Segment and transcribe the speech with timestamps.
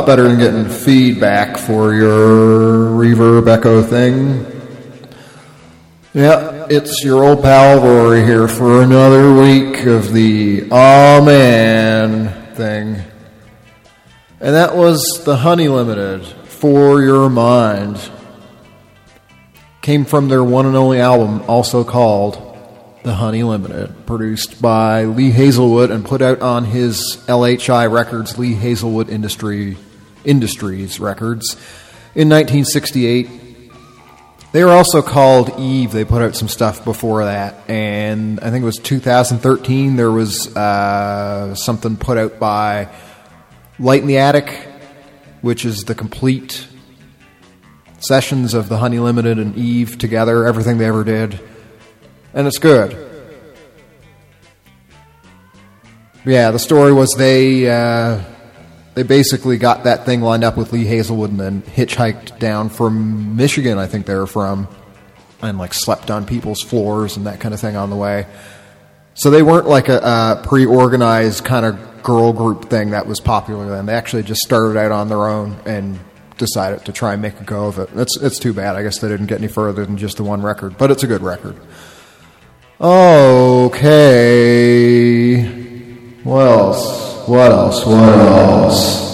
[0.00, 4.46] lot better than getting feedback for your reverb echo thing.
[6.14, 13.02] Yeah, it's your old pal Rory here for another week of the Oh Man thing.
[14.40, 18.00] And that was the Honey Limited for your mind.
[19.82, 22.46] Came from their one and only album, also called
[23.02, 28.54] the Honey Limited, produced by Lee Hazlewood and put out on his LHI Records, Lee
[28.54, 29.76] Hazlewood Industry
[30.24, 31.54] Industries Records,
[32.14, 33.28] in 1968.
[34.52, 35.92] They were also called Eve.
[35.92, 39.96] They put out some stuff before that, and I think it was 2013.
[39.96, 42.88] There was uh, something put out by
[43.78, 44.50] Light in the Attic,
[45.40, 46.66] which is the complete
[48.00, 51.38] sessions of the Honey Limited and Eve together, everything they ever did
[52.34, 52.96] and it's good.
[56.24, 58.22] Yeah, the story was they uh,
[59.00, 63.34] they basically got that thing lined up with Lee Hazlewood and then hitchhiked down from
[63.34, 64.68] Michigan, I think they were from,
[65.40, 68.26] and like slept on people's floors and that kind of thing on the way.
[69.14, 73.70] So they weren't like a, a pre-organized kind of girl group thing that was popular
[73.70, 73.86] then.
[73.86, 75.98] They actually just started out on their own and
[76.36, 77.88] decided to try and make a go of it.
[77.94, 78.76] It's it's too bad.
[78.76, 81.06] I guess they didn't get any further than just the one record, but it's a
[81.06, 81.56] good record.
[82.78, 83.86] Okay.
[86.22, 87.09] What else?
[87.26, 87.84] What else?
[87.86, 89.10] What else?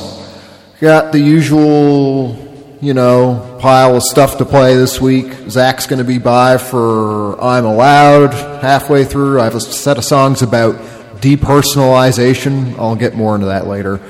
[0.80, 2.36] Got the usual,
[2.80, 5.32] you know, pile of stuff to play this week.
[5.48, 9.40] Zach's going to be by for I'm Allowed halfway through.
[9.40, 10.76] I have a set of songs about
[11.20, 12.78] depersonalization.
[12.78, 14.00] I'll get more into that later.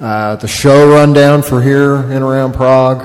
[0.00, 3.04] Uh, the show rundown for here in around Prague.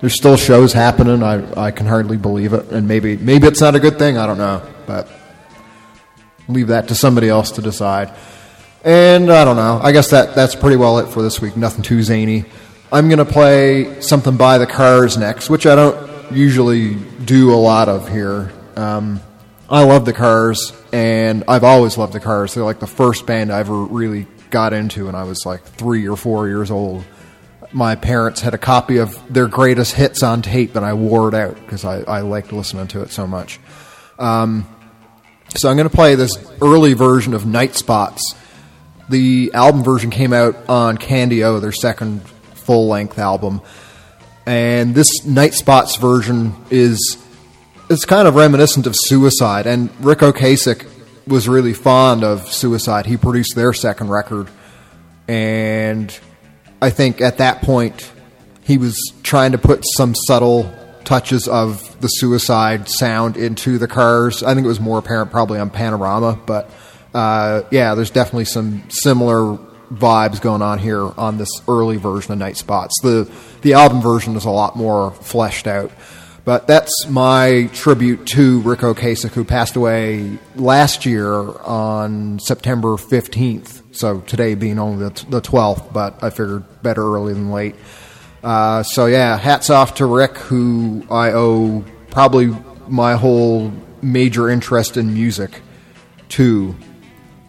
[0.00, 1.22] There's still shows happening.
[1.22, 4.16] I I can hardly believe it, and maybe maybe it's not a good thing.
[4.16, 5.06] I don't know but
[6.48, 8.10] leave that to somebody else to decide.
[8.88, 9.80] And I don't know.
[9.82, 11.58] I guess that that's pretty well it for this week.
[11.58, 12.46] Nothing too zany.
[12.90, 17.60] I'm going to play something by the Cars next, which I don't usually do a
[17.60, 18.50] lot of here.
[18.76, 19.20] Um,
[19.68, 22.54] I love the Cars, and I've always loved the Cars.
[22.54, 26.08] They're like the first band I ever really got into when I was like three
[26.08, 27.04] or four years old.
[27.72, 31.34] My parents had a copy of their greatest hits on tape, and I wore it
[31.34, 33.60] out because I, I liked listening to it so much.
[34.18, 34.66] Um,
[35.58, 38.34] so I'm going to play this early version of Night Spots.
[39.08, 43.62] The album version came out on Candy-O, their second full length album.
[44.46, 47.16] And this Night Spots version is
[47.88, 49.66] it's kind of reminiscent of Suicide.
[49.66, 50.86] And Ric Ocasek
[51.26, 53.06] was really fond of Suicide.
[53.06, 54.48] He produced their second record.
[55.26, 56.18] And
[56.80, 58.10] I think at that point,
[58.62, 60.72] he was trying to put some subtle
[61.04, 64.42] touches of the suicide sound into the cars.
[64.42, 66.70] I think it was more apparent probably on Panorama, but
[67.18, 69.58] uh, yeah, there's definitely some similar
[69.92, 72.94] vibes going on here on this early version of Night Spots.
[73.02, 73.28] The
[73.62, 75.90] the album version is a lot more fleshed out.
[76.44, 83.82] But that's my tribute to Ric Ocasek, who passed away last year on September 15th.
[83.94, 87.74] So today being only the 12th, but I figured better early than late.
[88.42, 92.56] Uh, so yeah, hats off to Ric, who I owe probably
[92.86, 95.60] my whole major interest in music
[96.30, 96.74] to,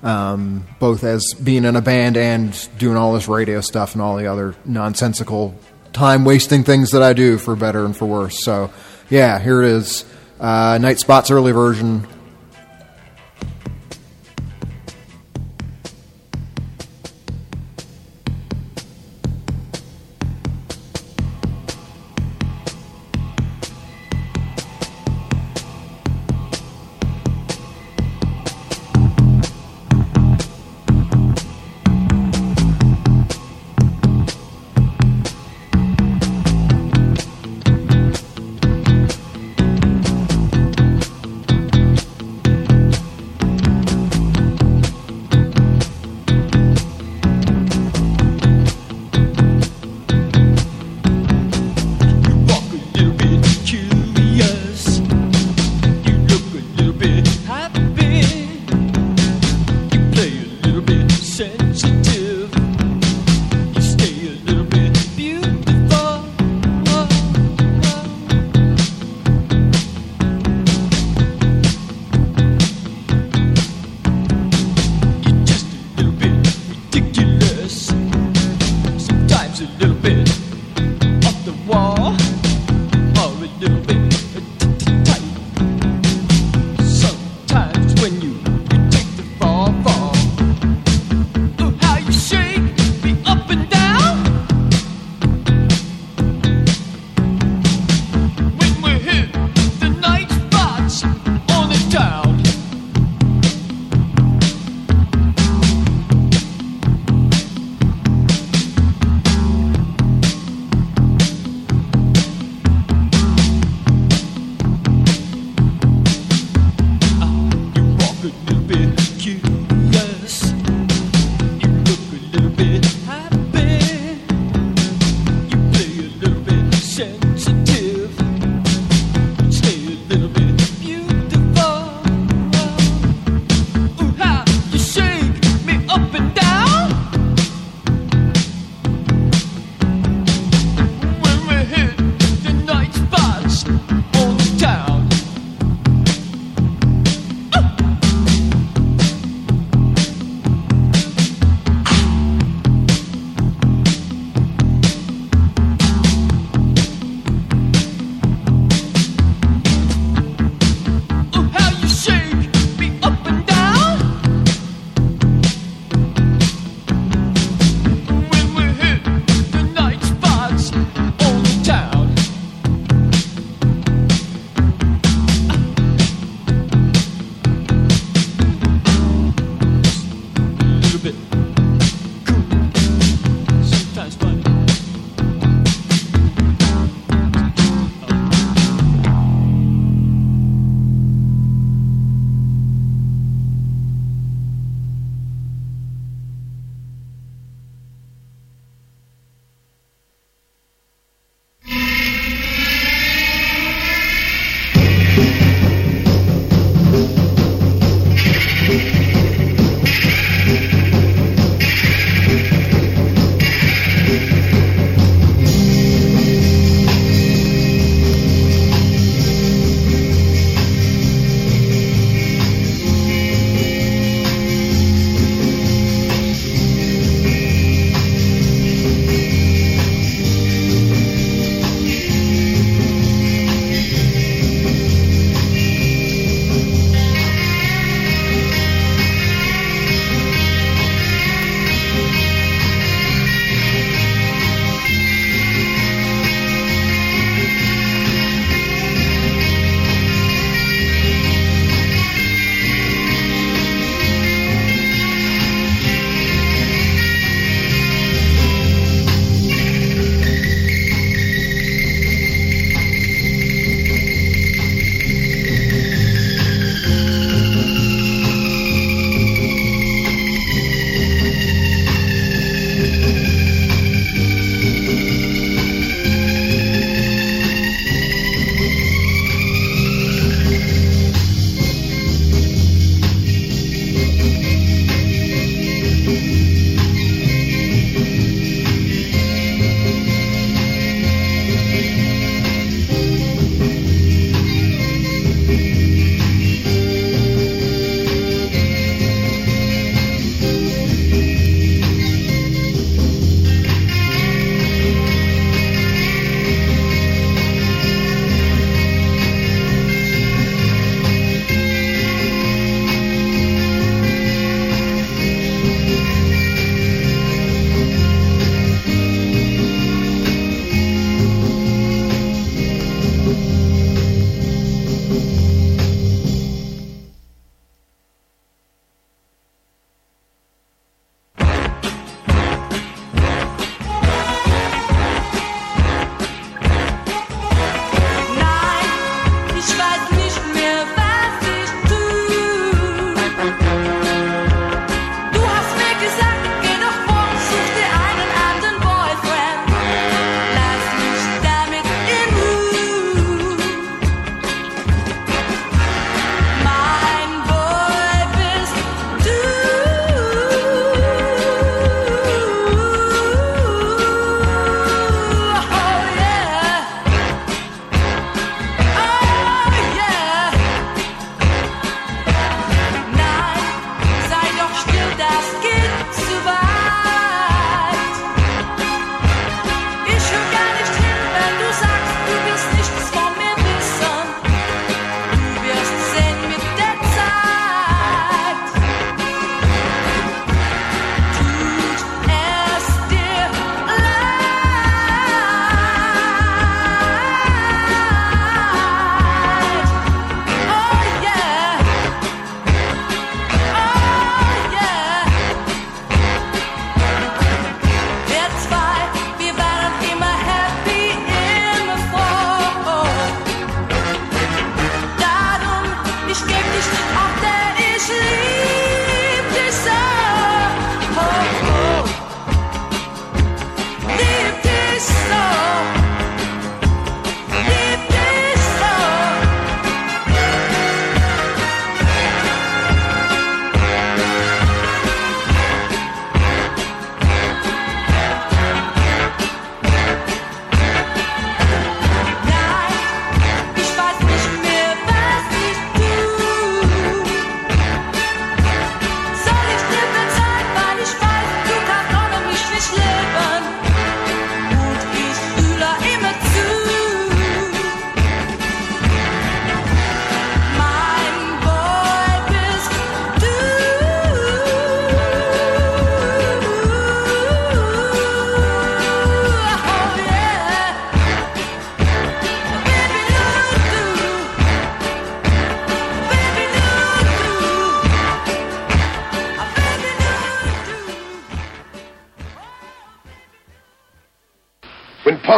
[0.03, 4.15] um, both as being in a band and doing all this radio stuff and all
[4.15, 5.55] the other nonsensical
[5.93, 8.43] time wasting things that I do for better and for worse.
[8.43, 8.71] So
[9.09, 10.05] yeah, here it is,
[10.39, 12.07] uh, Night Spots early version.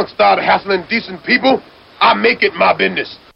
[0.01, 1.61] Punks start hassling decent people,
[1.99, 3.30] I make it my business.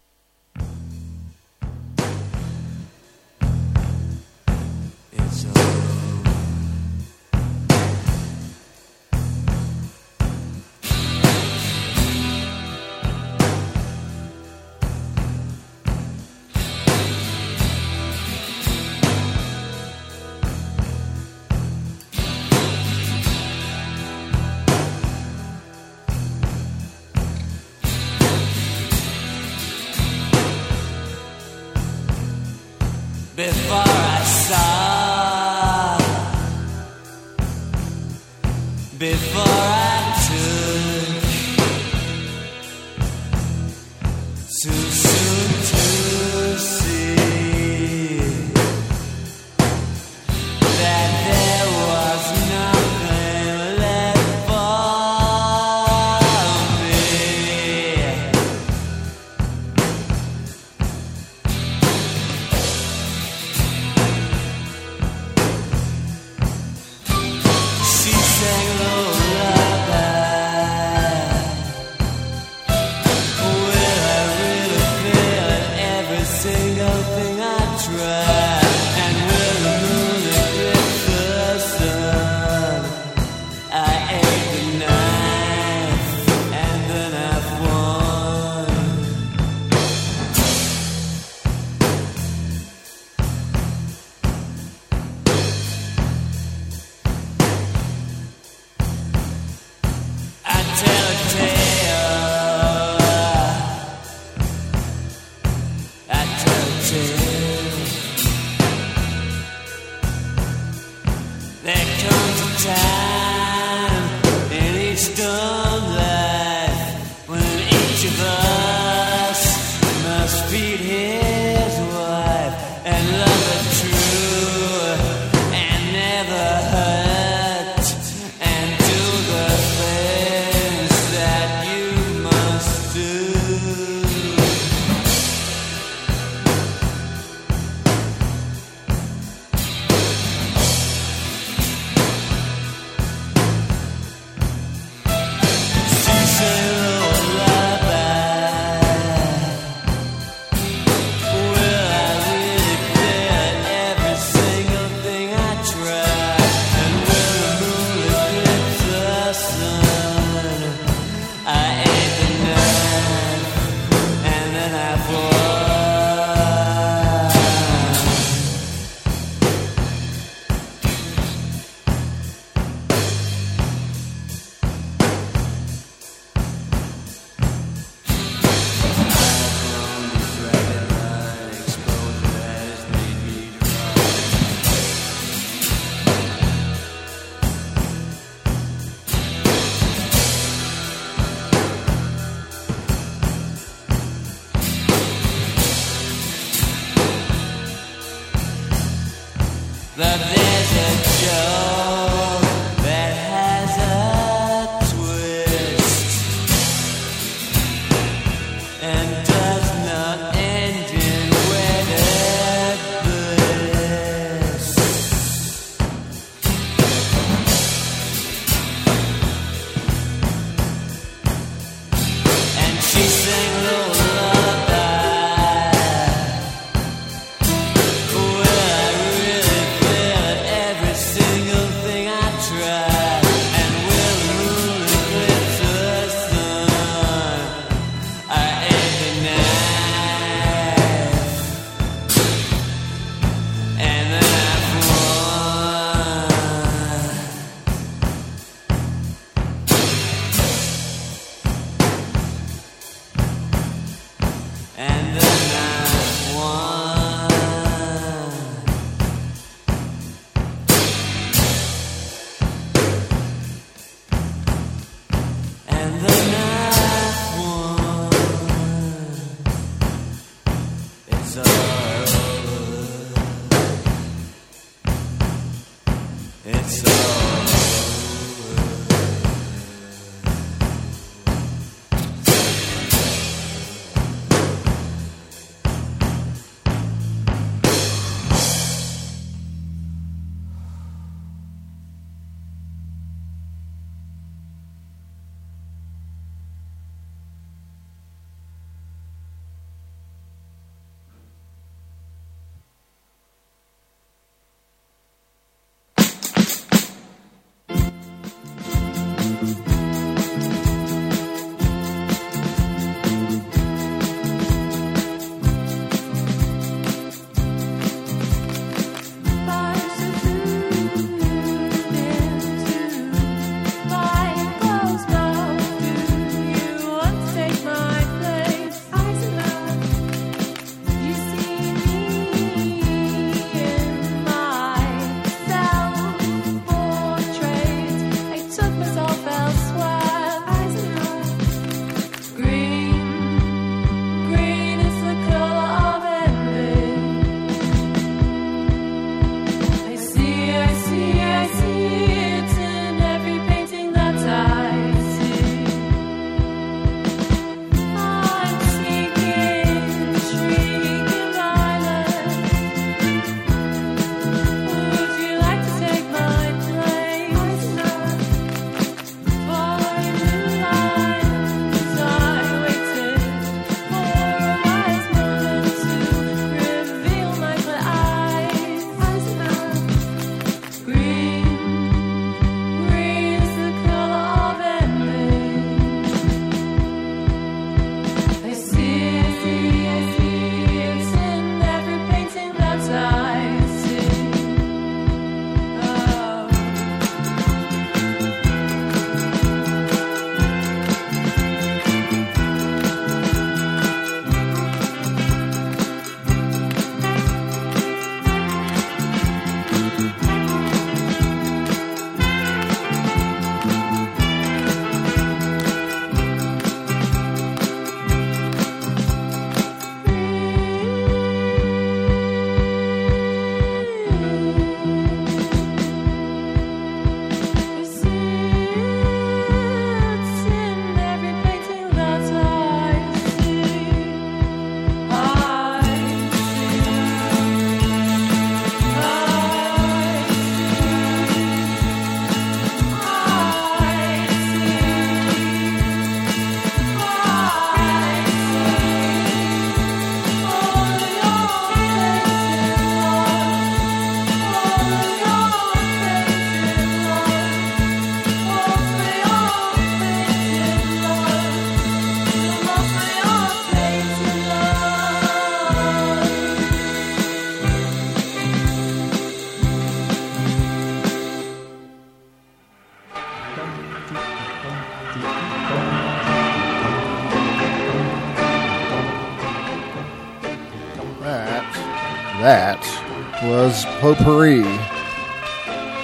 [484.06, 484.62] Potpourri.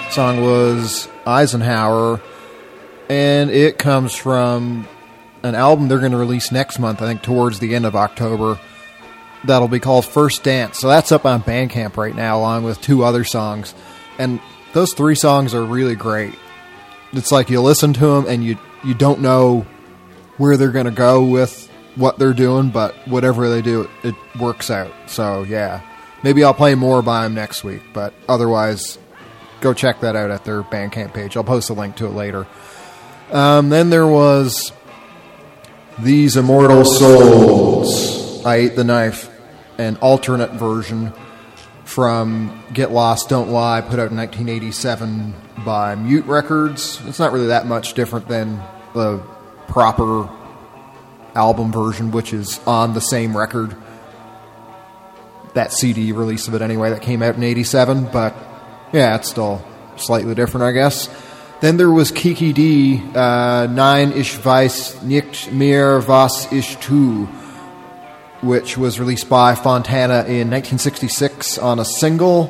[0.09, 2.19] Song was Eisenhower,
[3.07, 4.87] and it comes from
[5.43, 8.59] an album they're going to release next month, I think towards the end of October.
[9.43, 10.79] That'll be called First Dance.
[10.79, 13.75] So that's up on Bandcamp right now, along with two other songs.
[14.17, 14.39] And
[14.73, 16.33] those three songs are really great.
[17.13, 19.67] It's like you listen to them and you, you don't know
[20.37, 24.71] where they're going to go with what they're doing, but whatever they do, it works
[24.71, 24.91] out.
[25.05, 25.81] So, yeah.
[26.23, 28.99] Maybe I'll play more by them next week, but otherwise,
[29.59, 31.35] go check that out at their Bandcamp page.
[31.35, 32.45] I'll post a link to it later.
[33.31, 34.71] Um, then there was
[35.99, 38.45] These Immortal Souls.
[38.45, 39.29] I Ate the Knife,
[39.77, 41.13] an alternate version
[41.85, 45.33] from Get Lost, Don't Lie, put out in 1987
[45.65, 47.01] by Mute Records.
[47.05, 48.61] It's not really that much different than
[48.93, 49.17] the
[49.67, 50.29] proper
[51.35, 53.75] album version, which is on the same record.
[55.53, 58.33] That CD release of it, anyway, that came out in 87, but
[58.93, 59.63] yeah, it's still
[59.97, 61.09] slightly different, I guess.
[61.61, 67.27] Then there was Kiki Dee, uh, Nein, ich weiß nicht mehr, was ich tu,
[68.41, 72.49] which was released by Fontana in 1966 on a single.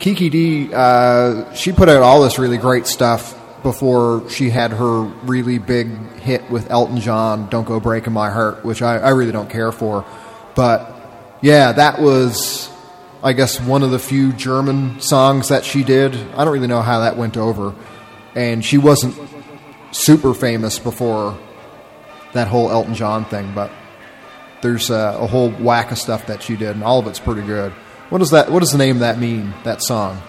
[0.00, 5.02] Kiki Dee, uh, she put out all this really great stuff before she had her
[5.02, 5.88] really big
[6.20, 9.70] hit with Elton John, Don't Go Breaking My Heart, which I, I really don't care
[9.70, 10.04] for.
[10.54, 10.99] But
[11.42, 12.70] yeah, that was,
[13.22, 16.14] I guess, one of the few German songs that she did.
[16.14, 17.74] I don't really know how that went over.
[18.34, 19.16] And she wasn't
[19.92, 21.38] super famous before
[22.32, 23.70] that whole Elton John thing, but
[24.62, 27.42] there's a, a whole whack of stuff that she did, and all of it's pretty
[27.42, 27.72] good.
[28.10, 28.50] What does that?
[28.50, 29.54] What does the name of that mean?
[29.64, 30.20] That song?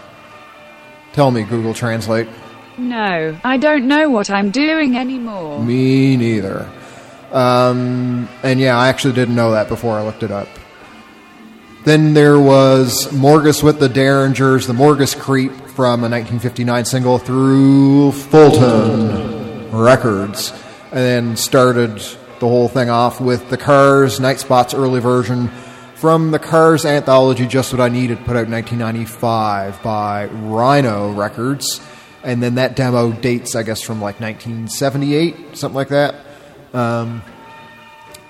[1.13, 2.28] Tell me, Google Translate.
[2.78, 5.62] No, I don't know what I'm doing anymore.
[5.62, 6.69] Me neither.
[7.32, 10.47] Um, and yeah, I actually didn't know that before I looked it up.
[11.84, 18.12] Then there was Morgus with the Derringers, the Morgus Creep from a 1959 single through
[18.12, 20.52] Fulton Records.
[20.91, 21.98] And then started
[22.39, 25.50] the whole thing off with the Cars, Night Spot's early version
[25.96, 31.82] from the Cars anthology, Just What I Needed, put out in 1995 by Rhino Records.
[32.24, 36.15] And then that demo dates, I guess, from like 1978, something like that.
[36.74, 37.24] Um,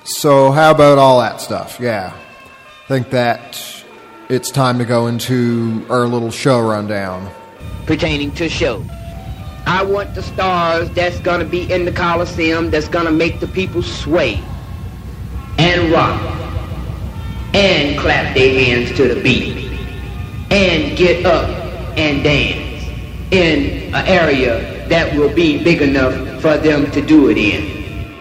[0.04, 1.80] so, how about all that stuff?
[1.82, 2.14] Yeah.
[2.92, 3.58] I think that
[4.28, 7.32] it's time to go into our little show rundown.
[7.86, 8.84] pertaining to show.
[9.66, 13.82] I want the stars that's gonna be in the Coliseum that's gonna make the people
[13.82, 14.44] sway
[15.58, 16.20] and rock
[17.54, 19.72] and clap their hands to the beat
[20.52, 21.48] and get up
[21.98, 22.84] and dance
[23.32, 28.14] in an area that will be big enough for them to do it in.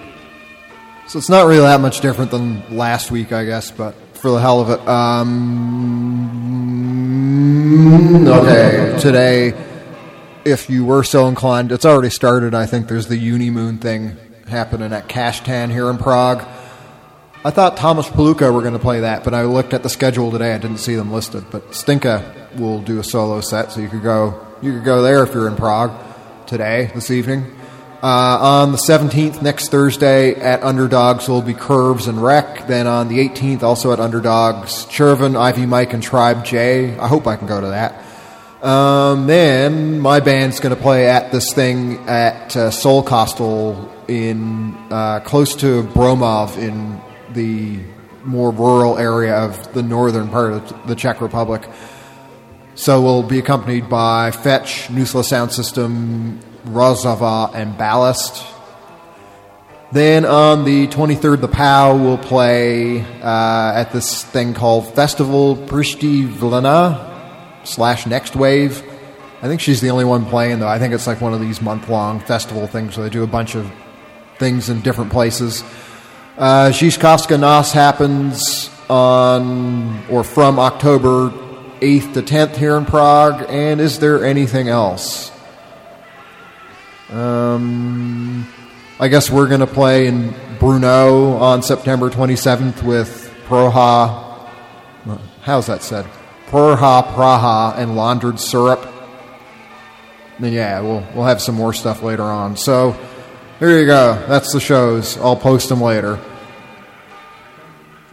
[1.08, 4.38] So it's not really that much different than last week, I guess, but for the
[4.38, 4.86] hell of it.
[4.86, 6.28] Um,
[8.28, 9.54] okay, today,
[10.44, 12.54] if you were so inclined, it's already started.
[12.54, 16.46] I think there's the Uni Moon thing happening at Kashtan here in Prague.
[17.42, 20.30] I thought Thomas Paluca were going to play that, but I looked at the schedule
[20.30, 20.52] today.
[20.52, 21.44] I didn't see them listed.
[21.50, 24.46] But Stinka will do a solo set, so you could go.
[24.60, 25.92] You could go there if you're in Prague
[26.46, 27.56] today, this evening.
[28.02, 32.66] Uh, on the 17th, next Thursday, at Underdogs will be Curves and Wreck.
[32.66, 36.98] Then on the 18th, also at Underdogs, Chervin, Ivy Mike, and Tribe J.
[36.98, 38.02] I hope I can go to that.
[38.66, 44.74] Um, then my band's going to play at this thing at uh, Soul Costal in
[44.90, 46.98] uh, close to Bromov in
[47.34, 47.80] the
[48.24, 51.68] more rural area of the northern part of the Czech Republic.
[52.76, 58.44] So we'll be accompanied by Fetch, Nusla Sound System, Rozava, and Ballast.
[59.92, 66.28] Then on the 23rd, the POW will play uh, at this thing called Festival Prishti
[66.28, 68.84] Vlna slash Next Wave.
[69.42, 70.68] I think she's the only one playing, though.
[70.68, 73.26] I think it's like one of these month long festival things where they do a
[73.26, 73.70] bunch of
[74.38, 75.64] things in different places.
[76.36, 81.30] Uh, Zhizkovska Nos happens on or from October
[81.80, 83.44] 8th to 10th here in Prague.
[83.48, 85.32] And is there anything else?
[87.10, 88.46] Um,
[89.00, 94.48] I guess we're going to play in Brno on September 27th with Proha.
[95.42, 96.06] How's that said?
[96.46, 98.86] Proha Praha and Laundered Syrup.
[100.38, 102.56] Then yeah, we'll we'll have some more stuff later on.
[102.56, 102.96] So
[103.58, 104.24] there you go.
[104.28, 105.16] That's the shows.
[105.18, 106.18] I'll post them later.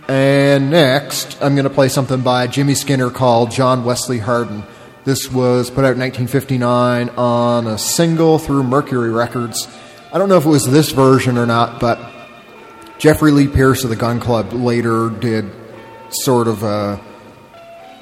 [0.08, 4.64] And next, I'm going to play something by Jimmie Skinner called John Wesley Hardin.
[5.08, 9.66] This was put out in 1959 on a single through Mercury Records.
[10.12, 11.98] I don't know if it was this version or not, but
[12.98, 15.50] Jeffrey Lee Pierce of the Gun Club later did
[16.10, 17.00] sort of a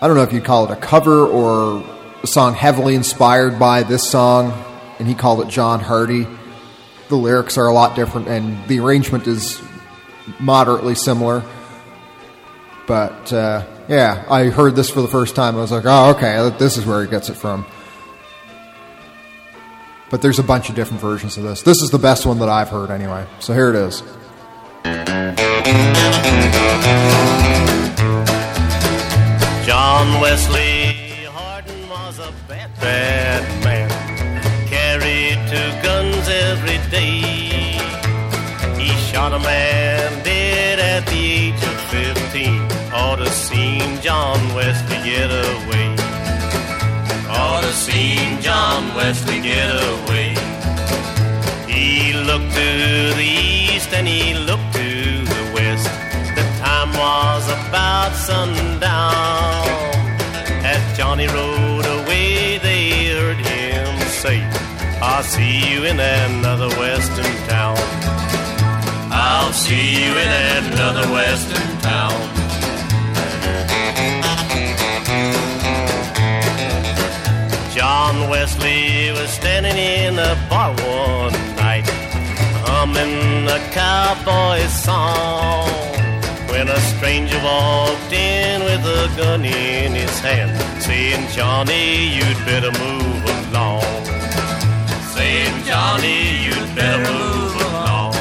[0.02, 1.88] I don't know if you'd call it a cover or
[2.24, 4.52] a song heavily inspired by this song,
[4.98, 6.26] and he called it John Hardy.
[7.10, 9.62] The lyrics are a lot different, and the arrangement is
[10.40, 11.44] moderately similar.
[12.88, 15.56] But uh, yeah, I heard this for the first time.
[15.56, 17.66] I was like, oh, okay, this is where he gets it from.
[20.10, 21.62] But there's a bunch of different versions of this.
[21.64, 23.26] This is the best one that I've heard anyway.
[23.40, 24.02] So here it is.
[29.66, 32.70] John Wesley Hardin was a bad,
[44.56, 45.96] John Wesley get away.
[47.28, 50.34] Ought to seen John Wesley get away.
[51.68, 53.32] He looked to the
[53.76, 55.90] east and he looked to the west.
[56.38, 59.68] The time was about sundown.
[60.64, 64.40] As Johnny rode away, they heard him say,
[65.02, 67.76] I'll see you in another western town.
[69.12, 72.45] I'll see you in another western town.
[77.76, 81.84] John Wesley was standing in a bar one night,
[82.64, 85.68] humming a cowboy song.
[86.48, 92.72] When a stranger walked in with a gun in his hand, saying, Johnny, you'd better
[92.72, 93.84] move along.
[95.12, 98.14] Saying, Johnny, you'd better move along.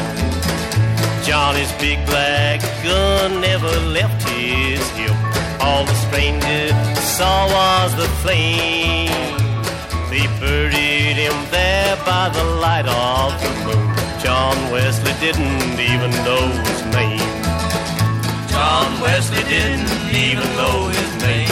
[1.23, 5.15] Johnny's big black gun never left his hip.
[5.61, 9.34] All the stranger saw was the flame.
[10.15, 13.97] They buried him there by the light of the moon.
[14.23, 17.43] John Wesley didn't even know his name.
[18.47, 21.49] John Wesley didn't even know his name.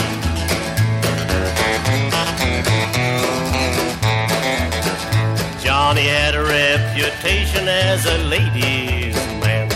[5.61, 9.67] Johnny had a reputation as a ladies' man,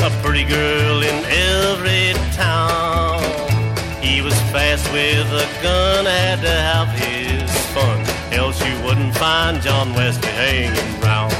[0.00, 3.20] a pretty girl in every town.
[4.00, 7.17] He was fast with a gun, had to have his
[8.58, 11.32] else you wouldn't find John Wesley hanging round.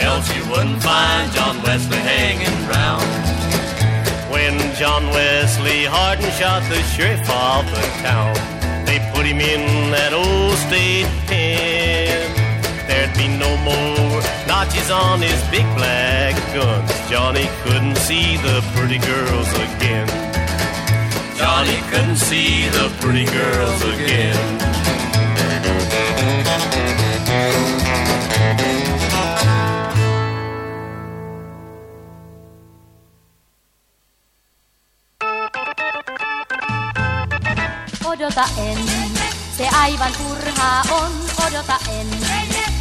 [0.00, 3.04] Else you wouldn't find John Wesley hanging round.
[4.30, 8.34] When John Wesley Hardin shot the sheriff of the town,
[8.86, 12.30] they put him in that old state pen.
[12.88, 16.90] There'd be no more notches on his big black guns.
[17.10, 20.08] Johnny couldn't see the pretty girls again.
[21.36, 24.83] Johnny couldn't see the pretty girls again.
[38.14, 38.78] Odota en,
[39.56, 41.12] se aivan turhaa on,
[41.46, 42.08] odota en.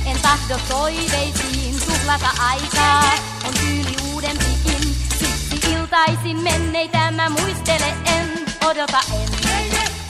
[0.06, 3.14] En tahdo toiveisiin tuhlata aikaa,
[3.48, 4.96] on tyyli uudempikin.
[5.20, 9.30] Siksi iltaisin menneitä mä muistele en, odota en.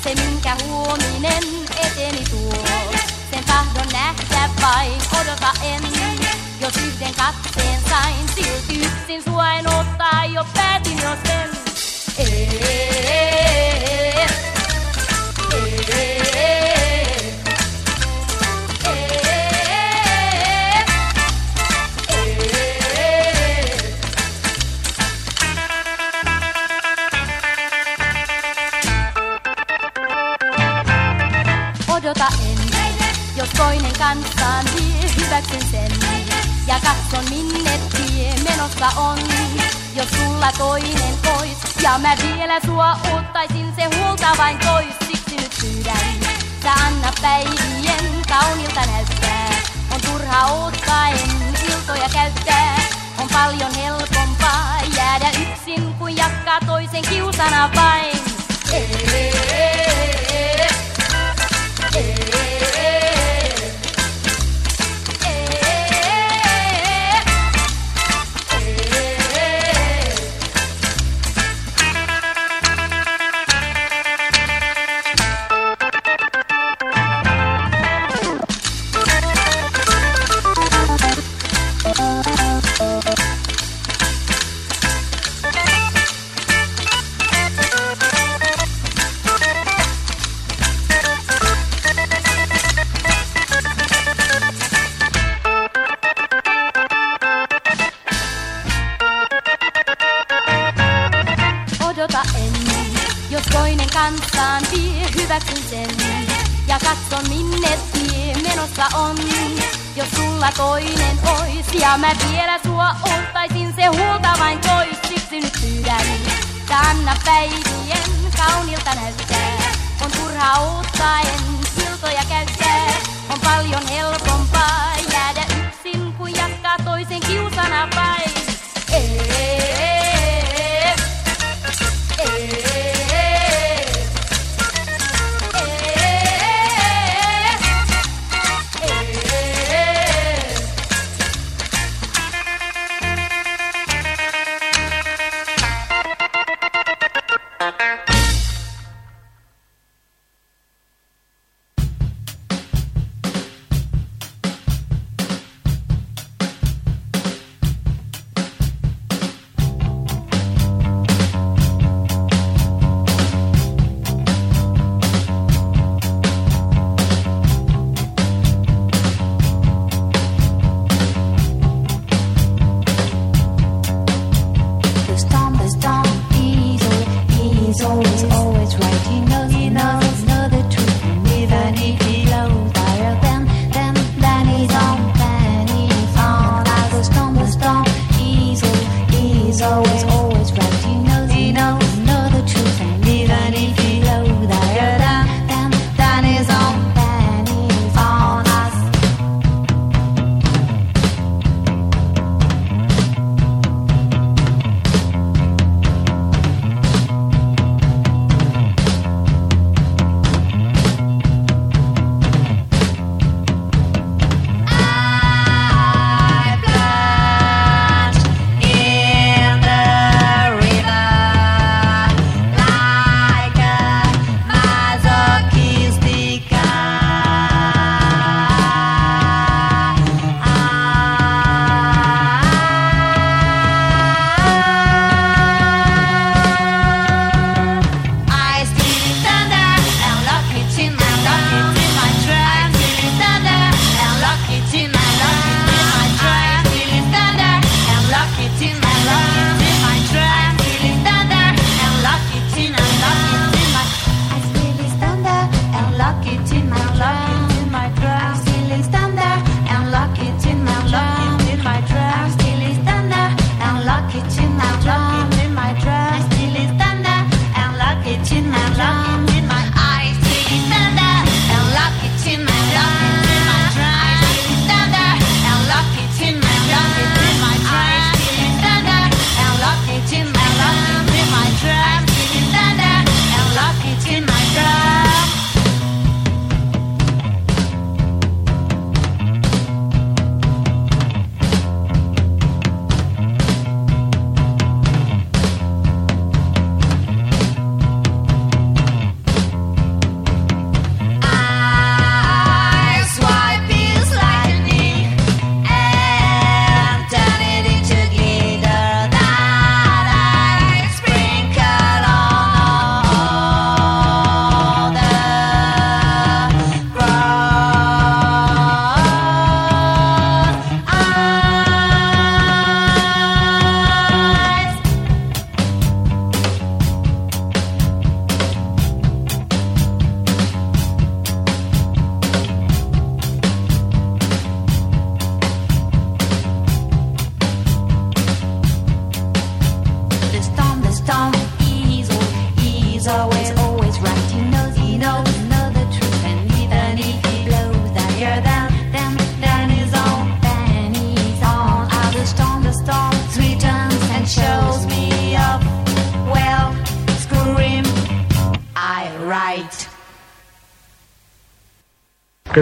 [0.03, 1.43] Se minkä huominen
[1.85, 2.93] eteni tuo,
[3.31, 5.83] sen tahdon nähdä vain, odota en.
[6.61, 7.72] Jos yhden katseen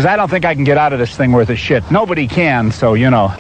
[0.01, 1.83] because I don't think I can get out of this thing worth a shit.
[1.91, 3.35] Nobody can, so you know.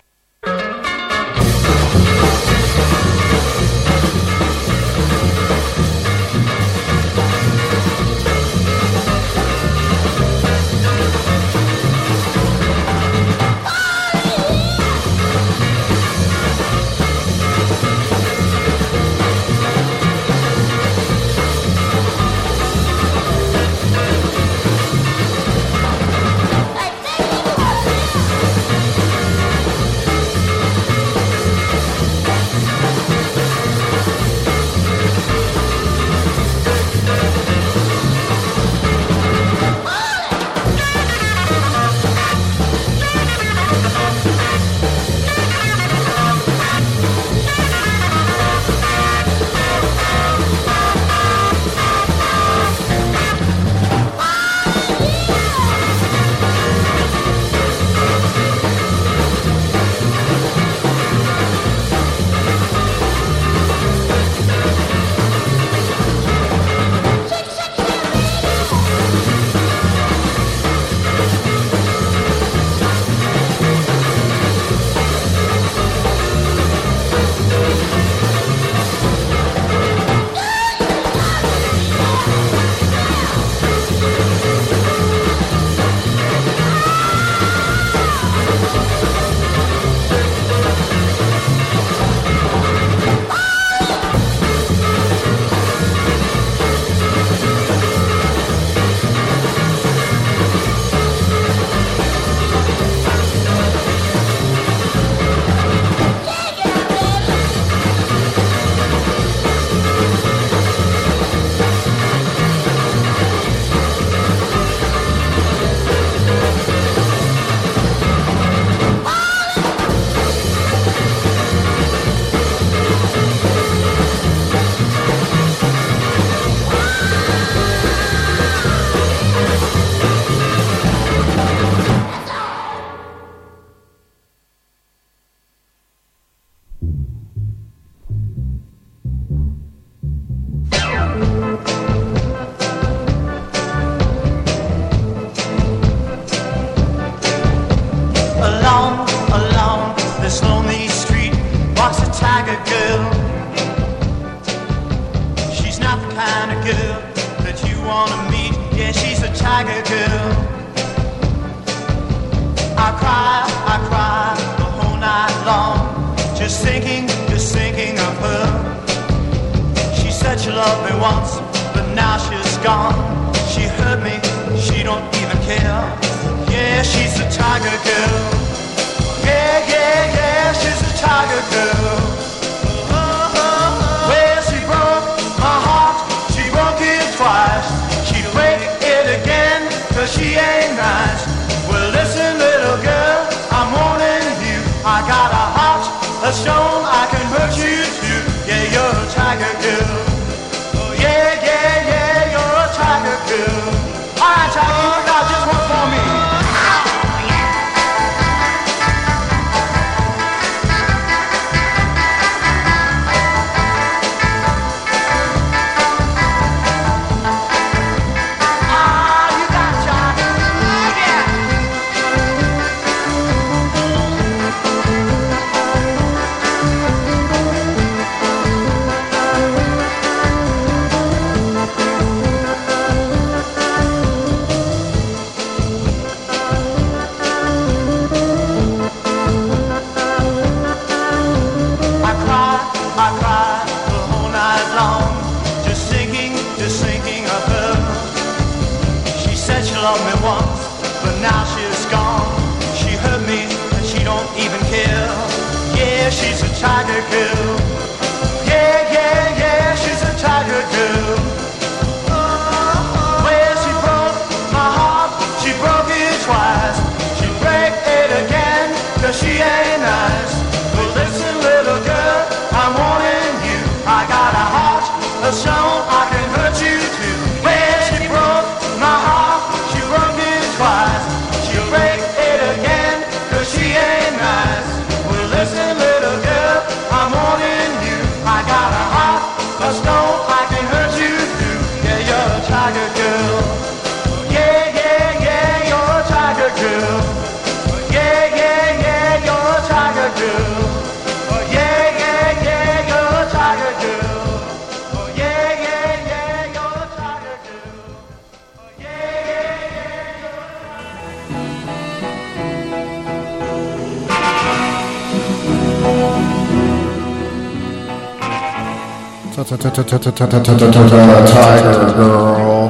[321.27, 322.69] Tiger Girl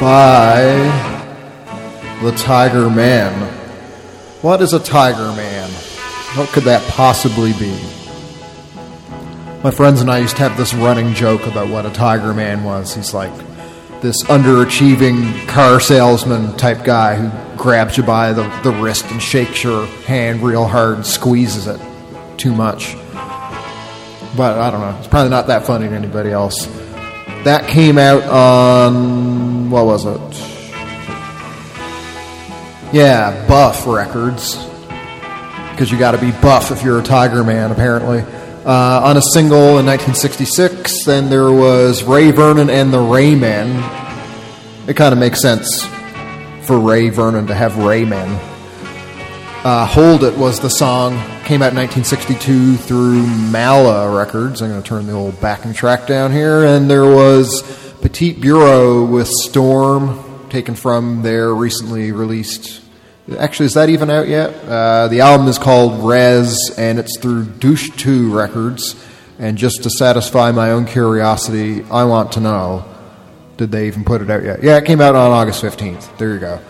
[0.00, 0.62] by
[2.22, 3.32] the Tiger Man.
[4.40, 5.68] What is a Tiger Man?
[6.36, 7.72] What could that possibly be?
[9.64, 12.62] My friends and I used to have this running joke about what a Tiger Man
[12.62, 12.94] was.
[12.94, 13.36] He's like
[14.00, 19.64] this underachieving car salesman type guy who grabs you by the, the wrist and shakes
[19.64, 21.80] your hand real hard and squeezes it
[22.38, 22.94] too much.
[24.36, 24.96] But I don't know.
[24.98, 26.66] It's probably not that funny to anybody else.
[27.44, 30.20] That came out on what was it?
[32.92, 34.56] Yeah, Buff Records.
[35.70, 38.20] Because you got to be buff if you're a Tiger Man, apparently.
[38.64, 43.68] Uh, on a single in 1966, then there was Ray Vernon and the Raymen.
[44.86, 45.86] It kind of makes sense
[46.66, 48.28] for Ray Vernon to have Raymen.
[49.64, 51.14] Uh, Hold It was the song.
[51.50, 54.62] Came out in 1962 through Mala Records.
[54.62, 56.64] I'm going to turn the old backing track down here.
[56.64, 57.64] And there was
[58.00, 62.80] Petite Bureau with Storm, taken from their recently released.
[63.36, 64.54] Actually, is that even out yet?
[64.62, 68.94] Uh, the album is called Res, and it's through Douche 2 Records.
[69.40, 72.84] And just to satisfy my own curiosity, I want to know
[73.56, 74.62] did they even put it out yet?
[74.62, 76.16] Yeah, it came out on August 15th.
[76.16, 76.60] There you go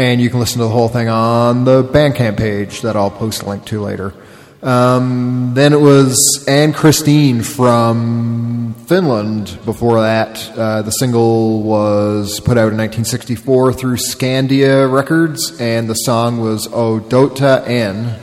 [0.00, 3.42] and you can listen to the whole thing on the Bandcamp page that I'll post
[3.42, 4.14] a link to later.
[4.62, 9.58] Um, then it was Anne Christine from Finland.
[9.66, 15.94] Before that, uh, the single was put out in 1964 through Scandia Records, and the
[15.94, 18.18] song was Odota en.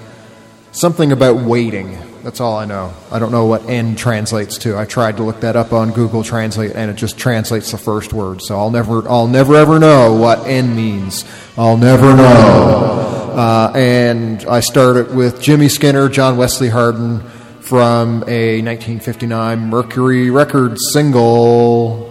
[0.72, 2.07] Something about waiting.
[2.28, 2.94] That's all I know.
[3.10, 4.78] I don't know what N translates to.
[4.78, 8.12] I tried to look that up on Google Translate, and it just translates the first
[8.12, 8.42] word.
[8.42, 11.24] So I'll never, I'll never ever know what N means.
[11.58, 13.32] I'll never know.
[13.34, 17.22] Uh, and I started with Jimmie Skinner, John Wesley Hardin
[17.62, 22.07] from a 1959 Mercury Records single.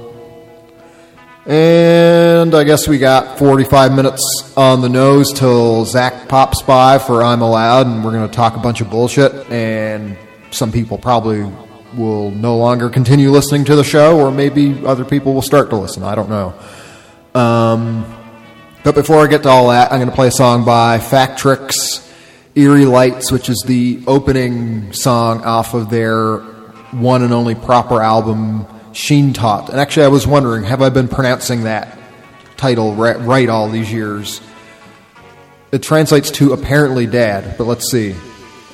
[1.47, 7.23] And I guess we got 45 minutes on the nose till Zach pops by for
[7.23, 9.33] I'm Allowed, and we're going to talk a bunch of bullshit.
[9.49, 10.19] And
[10.51, 11.49] some people probably
[11.97, 15.77] will no longer continue listening to the show, or maybe other people will start to
[15.77, 16.03] listen.
[16.03, 16.53] I don't know.
[17.41, 18.13] Um,
[18.83, 22.13] but before I get to all that, I'm going to play a song by Factrix,
[22.57, 26.39] Eerie Lights, which is the opening song off of their
[26.91, 28.67] one and only proper album,
[28.97, 29.69] Sheen Tot.
[29.69, 31.99] And actually, I was wondering, have I been pronouncing that
[32.57, 34.41] title right, right all these years?
[35.71, 38.15] It translates to apparently dad, but let's see.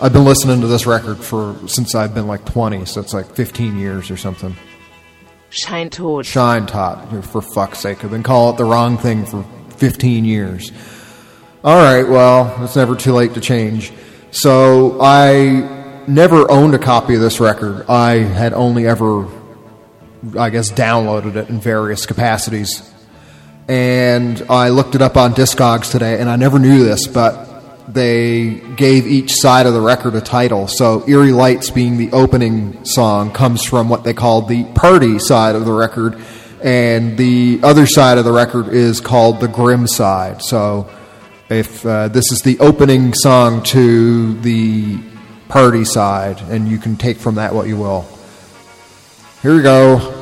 [0.01, 3.35] I've been listening to this record for since I've been like 20, so it's like
[3.35, 4.55] 15 years or something.
[5.51, 6.25] Shine Tot.
[6.25, 8.05] Shine Tot, for fuck's sake.
[8.05, 9.45] I've been calling it the wrong thing for
[9.77, 10.71] 15 years.
[11.65, 13.93] All right, well, it's never too late to change.
[14.31, 17.87] So I never owned a copy of this record.
[17.89, 19.27] I had only ever,
[20.39, 22.89] I guess, downloaded it in various capacities.
[23.69, 27.49] And I looked it up on Discogs today, and I never knew this, but
[27.93, 30.69] they gave each side of the record a title.
[30.69, 35.55] So Eerie Lights being the opening song comes from what they called the party side
[35.55, 36.21] of the record,
[36.63, 40.43] and the other side of the record is called the grim side.
[40.43, 40.89] So
[41.49, 44.99] if uh, this is the opening song to the
[45.49, 48.07] party side, and you can take from that what you will.
[49.43, 50.22] Here we go.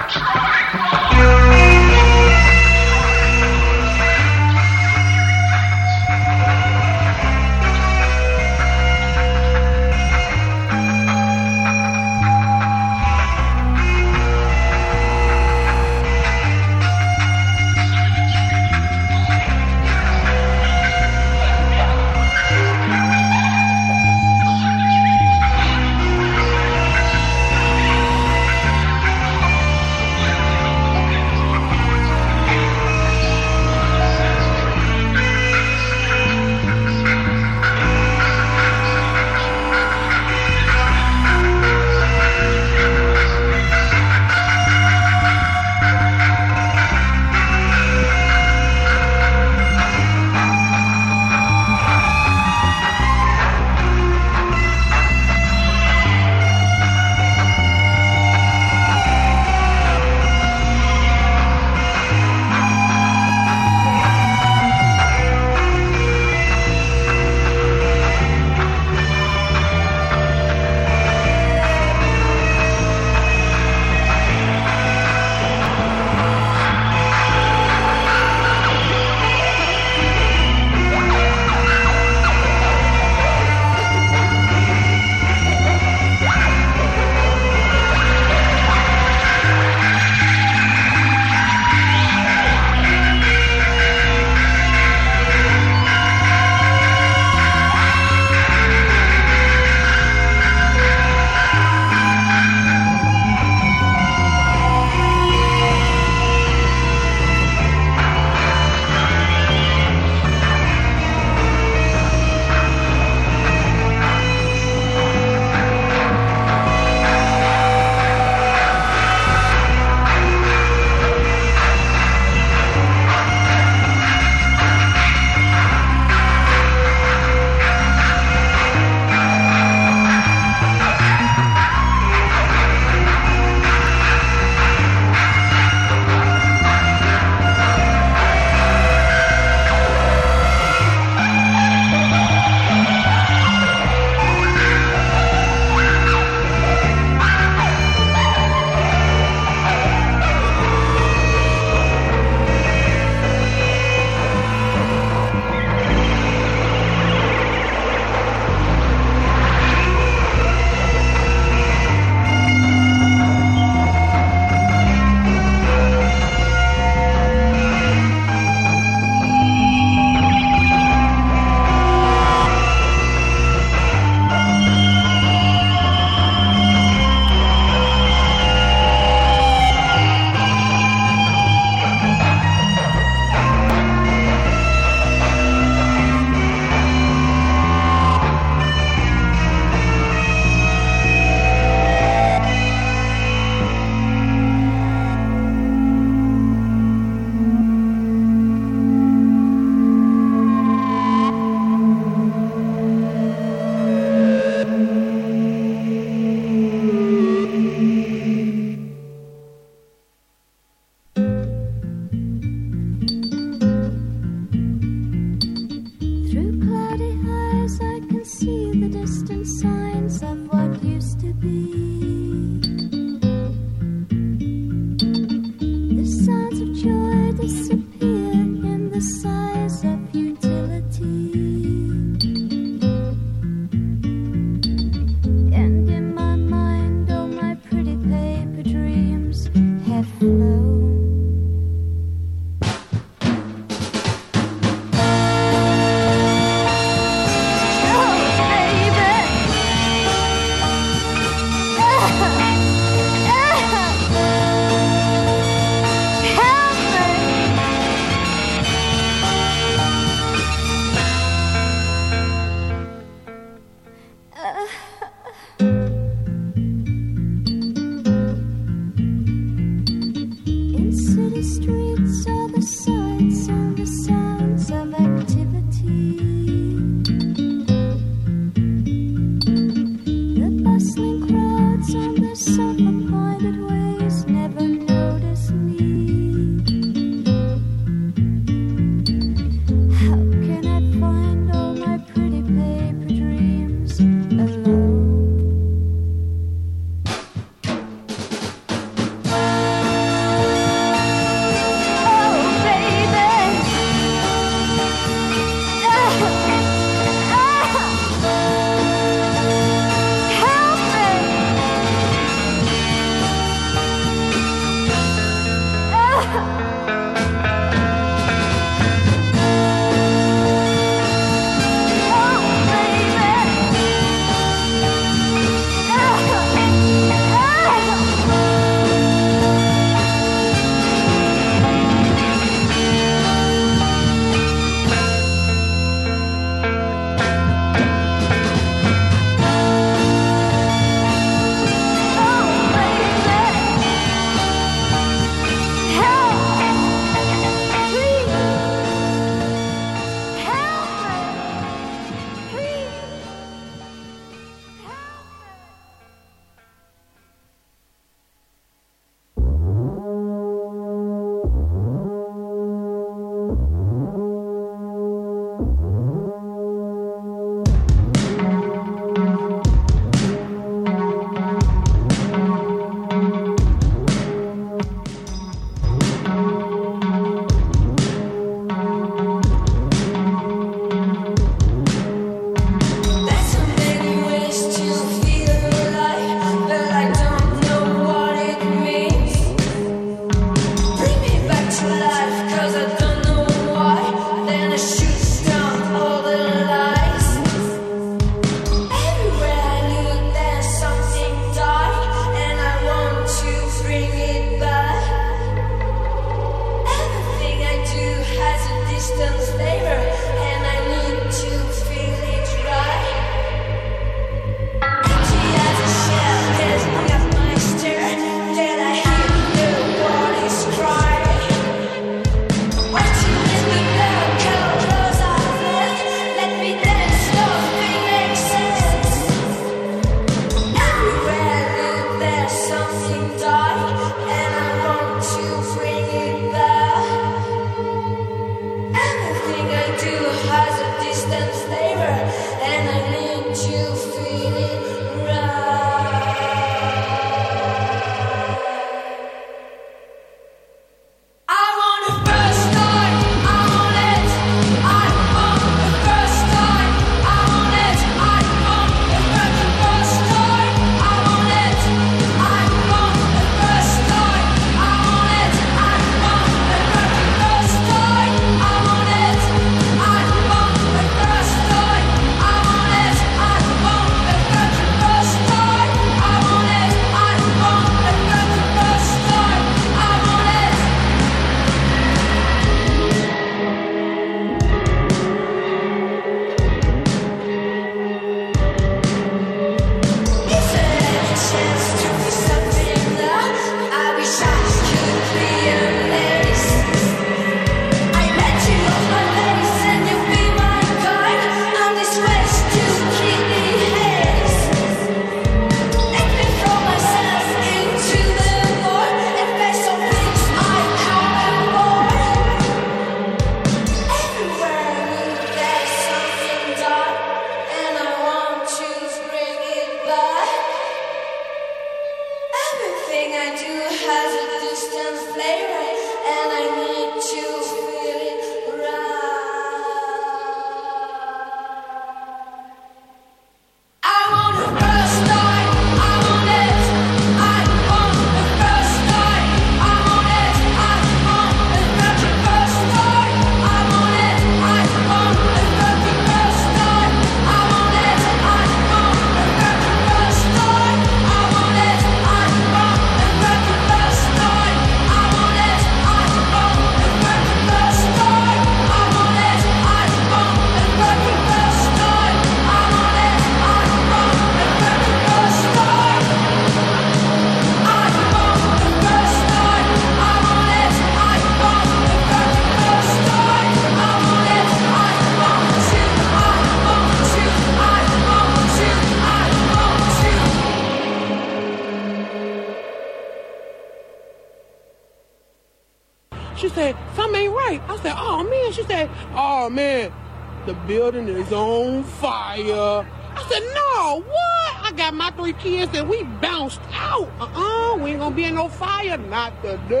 [591.11, 593.05] Building is on fire.
[593.33, 594.85] I said, no, what?
[594.85, 597.29] I got my three kids and we bounced out.
[597.39, 599.17] Uh-uh, we ain't gonna be in no fire.
[599.17, 600.00] Not today.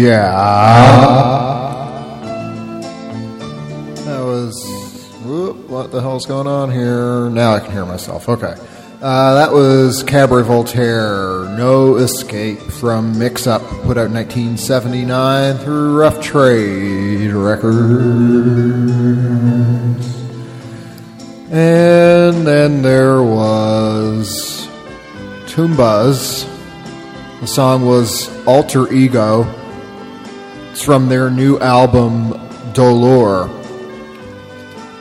[0.00, 0.32] Yeah.
[4.06, 4.64] That was.
[5.24, 7.28] Whoop, what the hell's going on here?
[7.28, 8.26] Now I can hear myself.
[8.26, 8.54] Okay.
[9.02, 15.98] Uh, that was Cabaret Voltaire, No Escape from Mix Up, put out in 1979 through
[15.98, 17.80] Rough Trade Records.
[21.50, 24.66] And then there was
[25.46, 26.46] Tumbas.
[27.40, 29.59] The song was Alter Ego.
[30.80, 32.30] It's from their new album,
[32.72, 33.50] Dolor.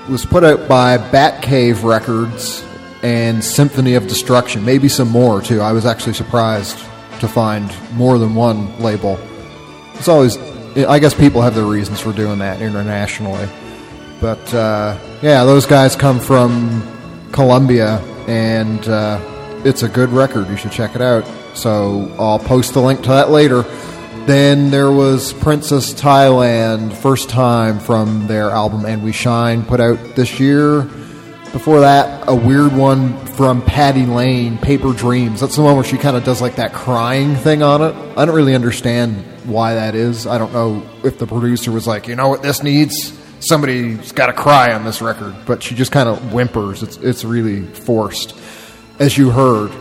[0.03, 2.65] It was put out by Batcave Records
[3.01, 4.65] and Symphony of Destruction.
[4.65, 5.61] Maybe some more, too.
[5.61, 6.79] I was actually surprised
[7.21, 9.17] to find more than one label.
[9.93, 10.37] It's always,
[10.75, 13.47] I guess people have their reasons for doing that internationally.
[14.19, 16.85] But uh, yeah, those guys come from
[17.31, 20.49] Colombia, and uh, it's a good record.
[20.49, 21.23] You should check it out.
[21.55, 23.63] So I'll post the link to that later.
[24.29, 29.97] Then there was Princess Thailand, first time from their album And We Shine, put out
[30.15, 30.83] this year.
[31.51, 35.39] Before that, a weird one from Patty Lane, Paper Dreams.
[35.39, 37.95] That's the one where she kind of does like that crying thing on it.
[38.15, 39.15] I don't really understand
[39.45, 40.27] why that is.
[40.27, 43.17] I don't know if the producer was like, you know what this needs?
[43.39, 45.35] Somebody's got to cry on this record.
[45.47, 46.83] But she just kind of whimpers.
[46.83, 48.37] It's, it's really forced,
[48.99, 49.71] as you heard.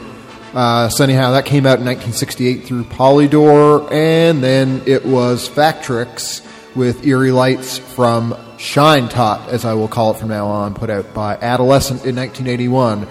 [0.55, 6.45] Uh, so anyhow, that came out in 1968 through Polydor, and then it was Factrix
[6.75, 11.13] with Eerie Lights from Scheintot, as I will call it from now on, put out
[11.13, 13.07] by Adolescent in 1981.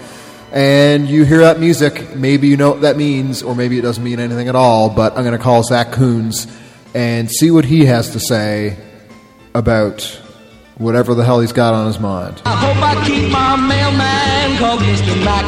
[0.52, 4.04] And you hear that music, maybe you know what that means, or maybe it doesn't
[4.04, 6.48] mean anything at all, but I'm going to call Zach Coons
[6.96, 8.78] and see what he has to say
[9.54, 10.22] about
[10.78, 12.42] whatever the hell he's got on his mind.
[12.46, 15.26] I hope I keep my mailman called Mr.
[15.26, 15.46] Mac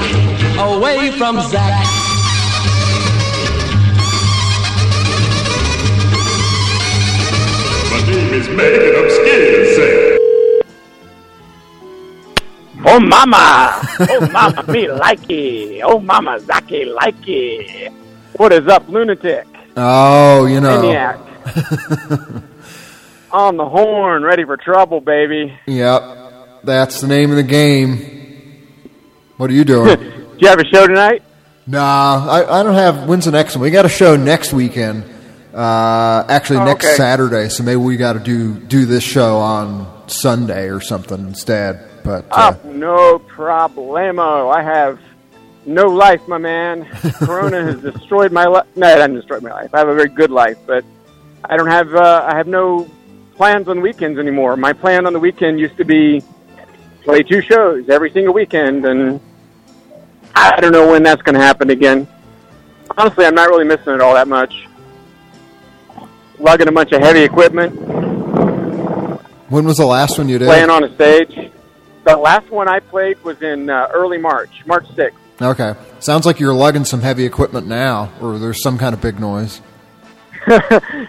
[0.58, 1.86] away from Zach.
[7.92, 10.06] My name is Megan, I'm scared to say.
[12.86, 15.82] Oh mama, oh mama, me likey.
[15.84, 17.92] Oh mama, Zaki likey.
[18.38, 19.46] What is up, lunatic?
[19.76, 20.82] Oh, you know.
[20.82, 21.20] Maniac.
[23.32, 25.54] On the horn, ready for trouble, baby.
[25.68, 28.66] Yep, that's the name of the game.
[29.38, 29.98] What are you doing?
[30.00, 31.22] Do you have a show tonight?
[31.68, 33.08] Nah, I, I don't have.
[33.08, 33.62] When's the next one?
[33.64, 35.04] We got a show next weekend.
[35.54, 36.96] Uh, actually, Oh, next okay.
[36.96, 37.50] Saturday.
[37.50, 41.88] So maybe we got to do do this show on Sunday or something instead.
[42.04, 44.52] But uh, Oh, no problemo.
[44.56, 45.00] I have
[45.68, 46.86] no life, my man.
[47.20, 48.66] Corona has destroyed my life.
[48.76, 49.70] No, it hasn't destroyed my life.
[49.76, 50.84] I have a very good life, but
[51.46, 51.94] I don't have.
[51.94, 52.90] Uh, I have no
[53.40, 54.58] plans on weekends anymore.
[54.58, 56.22] My plan on the weekend used to be
[57.04, 59.22] play two shows every single weekend, and
[60.36, 62.06] I don't know when that's going to happen again.
[62.98, 64.68] Honestly, I'm not really missing it all that much.
[66.38, 67.72] Lugging a bunch of heavy equipment,
[69.48, 70.46] when was the last one you did?
[70.46, 71.50] playing on a stage.
[72.04, 75.14] The last one I played was in uh, early March, March 6th.
[75.42, 79.18] Okay, sounds like you're lugging some heavy equipment now, or there's some kind of big
[79.18, 79.62] noise.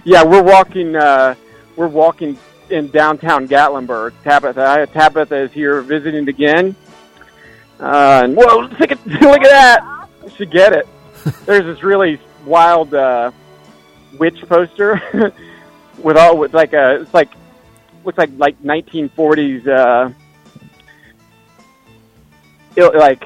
[0.05, 0.95] yeah, we're walking.
[0.95, 1.35] Uh,
[1.81, 4.13] we're walking in downtown Gatlinburg.
[4.23, 6.77] Tabitha, Tabitha is here visiting again.
[7.81, 10.09] Uh, and whoa, look at look at that!
[10.23, 10.87] You should get it.
[11.47, 13.31] There's this really wild uh,
[14.19, 15.01] witch poster
[16.03, 17.31] with all with like a it's like
[18.05, 20.13] looks like like 1940s uh,
[22.77, 23.25] il- like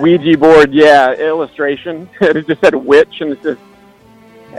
[0.00, 2.10] Ouija board, yeah, illustration.
[2.20, 3.58] it just said witch, and it's this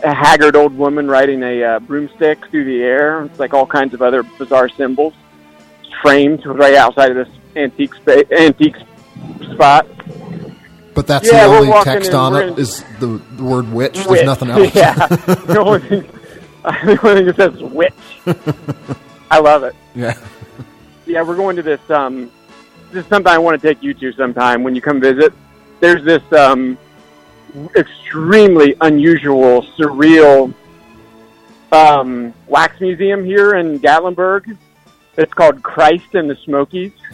[0.03, 3.23] a haggard old woman riding a uh, broomstick through the air.
[3.25, 5.13] It's like all kinds of other bizarre symbols.
[6.01, 8.75] Framed right outside of this antique spa- antique
[9.53, 9.87] spot.
[10.93, 14.03] But that's Yeah, the only text on it is the, the word witch.
[14.05, 14.73] There's nothing else.
[14.75, 16.01] Yeah, the only thing,
[16.63, 17.93] the only thing that says witch.
[19.31, 19.75] I love it.
[19.95, 20.17] yeah.
[21.05, 21.79] Yeah, we're going to this.
[21.89, 22.29] Um,
[22.91, 25.33] this is something I want to take you to sometime when you come visit.
[25.79, 26.77] There's this um,
[27.75, 30.53] extremely unusual, surreal
[31.71, 34.57] um, wax museum here in Gatlinburg.
[35.17, 36.91] It's called Christ in the Smokies,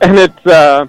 [0.00, 0.86] and it's uh,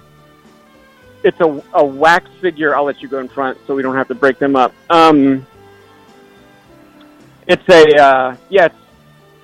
[1.22, 2.74] it's a, a wax figure.
[2.74, 4.72] I'll let you go in front so we don't have to break them up.
[4.88, 5.46] Um,
[7.46, 8.76] it's a uh, yeah, it's,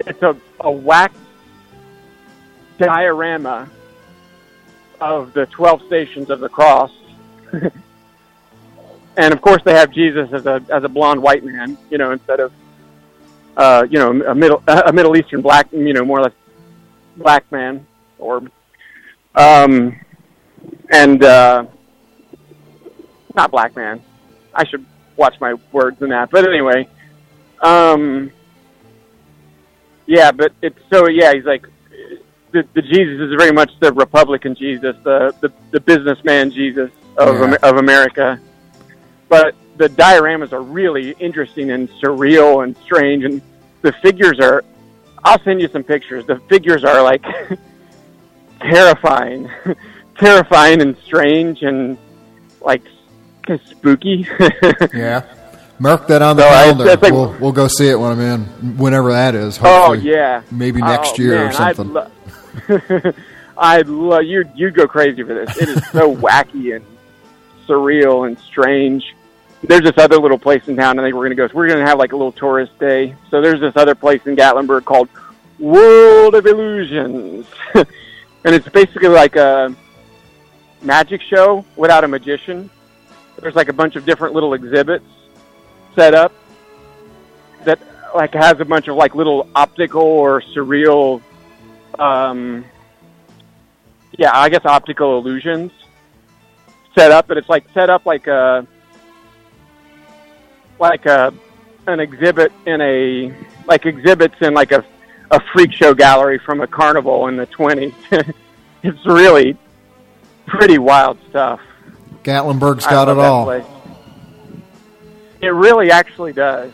[0.07, 1.15] it's a, a wax
[2.79, 3.69] diorama
[5.01, 6.93] of the twelve stations of the cross.
[9.21, 12.13] and of course, they have Jesus as a as a blonde white man, you know,
[12.13, 12.53] instead of
[13.57, 16.33] uh, you know a middle a Middle Eastern black, you know, more or less
[17.19, 17.87] black man,
[18.19, 18.43] or
[19.35, 19.95] um,
[20.91, 21.67] and uh,
[23.35, 24.03] not black man.
[24.55, 26.89] I should watch my words in that, but anyway,
[27.61, 28.33] um,
[30.07, 31.35] yeah, but it's so yeah.
[31.35, 31.67] He's like
[32.53, 37.39] the, the Jesus is very much the Republican Jesus, the the, the businessman Jesus of
[37.39, 37.57] Yeah.
[37.63, 38.41] Of America.
[39.31, 43.41] But the dioramas are really interesting and surreal and strange, and
[43.81, 44.63] the figures are.
[45.25, 46.27] I'll send you some pictures.
[46.27, 47.23] The figures are like
[48.61, 49.51] terrifying,
[50.19, 51.97] terrifying and strange and
[52.61, 52.83] like
[53.67, 54.27] spooky.
[54.95, 55.25] Yeah.
[55.79, 56.85] Mark that on the So calendar.
[56.85, 59.59] that's like- we'll, we'll go see it when I'm in, whenever that is.
[59.59, 60.11] Oh Hopefully.
[60.11, 61.97] yeah, Maybe oh, next Oh, year man, or something.
[61.97, 63.13] I'd, lo-
[63.57, 64.45] I'd love you.
[64.55, 65.57] You'd go crazy for this.
[65.57, 66.85] It is so wacky and
[67.67, 69.15] surreal and strange.
[69.63, 70.99] There's this other little place in town.
[70.99, 71.49] I think we're gonna go.
[71.53, 73.15] We're gonna have like a little tourist day.
[73.31, 75.09] So there's this other place in Gatlinburg called
[75.59, 77.87] World of Illusions, and
[78.45, 79.75] it's basically like a
[80.81, 82.71] magic show without a magician.
[83.39, 85.05] There's like a bunch of different little exhibits
[85.95, 86.33] set up
[87.65, 87.79] that
[88.15, 91.21] like has a bunch of like little optical or surreal
[91.99, 92.65] um
[94.19, 95.73] yeah i guess optical illusions
[96.95, 98.67] set up but it's like set up like a
[100.81, 101.33] like a
[101.87, 103.35] an exhibit in a
[103.67, 104.85] like exhibits in like a
[105.31, 107.95] a freak show gallery from a carnival in the 20s
[108.83, 109.57] it's really
[110.47, 111.61] pretty wild stuff
[112.23, 113.45] Gatlinburg's got it all.
[113.45, 113.65] place.
[115.41, 116.71] It really actually does.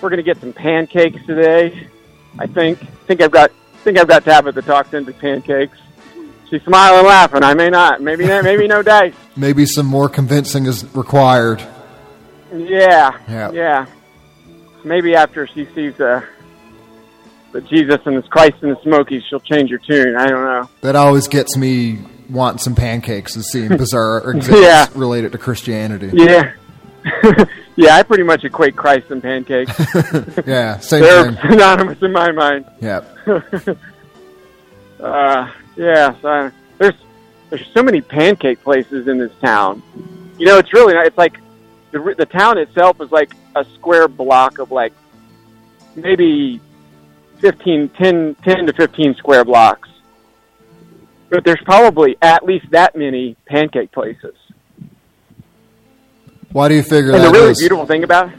[0.00, 1.88] We're gonna get some pancakes today.
[2.38, 2.78] I think.
[3.06, 3.50] think I've got.
[3.84, 5.78] think I've got Tabitha talked into pancakes.
[6.50, 7.42] She's smiling, laughing.
[7.42, 8.02] I may not.
[8.02, 8.26] Maybe.
[8.26, 9.14] Maybe no dice.
[9.36, 11.62] Maybe some more convincing is required.
[12.54, 13.18] Yeah.
[13.28, 13.50] Yeah.
[13.52, 13.86] Yeah.
[14.84, 16.20] Maybe after she sees uh,
[17.52, 20.16] the Jesus and this Christ and the Smokies, she'll change her tune.
[20.16, 20.68] I don't know.
[20.82, 21.98] That always gets me
[22.28, 24.86] wanting some pancakes and seeing bizarre exhibits Yeah.
[24.94, 26.10] related to Christianity.
[26.12, 26.52] Yeah.
[27.76, 29.72] yeah, I pretty much equate Christ and pancakes.
[30.46, 31.50] Yeah, same They're thing.
[31.50, 32.64] synonymous in my mind.
[32.80, 33.02] Yeah.
[35.00, 36.94] uh, yeah, so I- there's
[37.50, 39.82] there's so many pancake places in this town.
[40.38, 41.38] You know, it's really not, it's like
[41.94, 44.92] the the town itself is like a square block of like
[45.94, 46.60] maybe
[47.38, 49.88] 15, 10, 10 to 15 square blocks.
[51.30, 54.34] But there's probably at least that many pancake places.
[56.50, 57.58] Why do you figure And the that really is?
[57.60, 58.30] beautiful thing about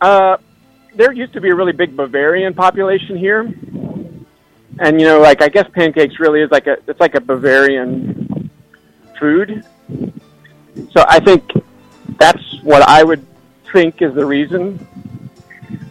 [0.00, 0.36] uh,
[0.94, 3.40] there used to be a really big Bavarian population here,
[4.78, 8.50] and you know, like I guess pancakes really is like a it's like a Bavarian
[9.18, 9.64] food.
[10.92, 11.42] So I think
[12.18, 13.24] that's what I would
[13.72, 14.86] think is the reason,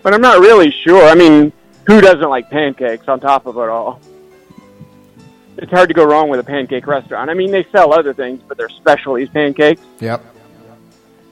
[0.01, 1.03] but I'm not really sure.
[1.07, 1.51] I mean,
[1.85, 3.99] who doesn't like pancakes on top of it all?
[5.57, 7.29] It's hard to go wrong with a pancake restaurant.
[7.29, 9.81] I mean, they sell other things, but they're specialties pancakes.
[9.99, 10.23] Yep.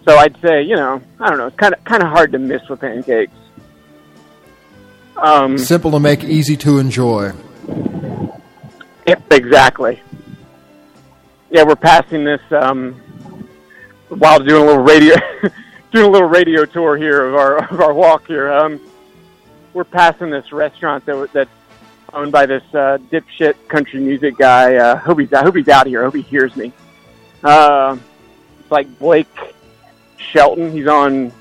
[0.05, 2.39] So I'd say, you know, I don't know, it's kind of kind of hard to
[2.39, 3.33] miss with pancakes.
[5.17, 7.31] Um, Simple to make, easy to enjoy.
[9.07, 10.01] Yep, exactly.
[11.51, 12.99] Yeah, we're passing this um,
[14.17, 15.15] while doing a little radio,
[15.91, 18.51] doing a little radio tour here of our of our walk here.
[18.51, 18.79] Um,
[19.73, 21.49] we're passing this restaurant that that's
[22.13, 24.75] owned by this uh, dipshit country music guy.
[24.75, 26.01] Uh, hope he's I hope he's out here.
[26.01, 26.73] I hope he hears me.
[27.43, 27.97] Uh,
[28.59, 29.27] it's like Blake
[30.17, 30.71] Shelton.
[30.71, 31.31] He's on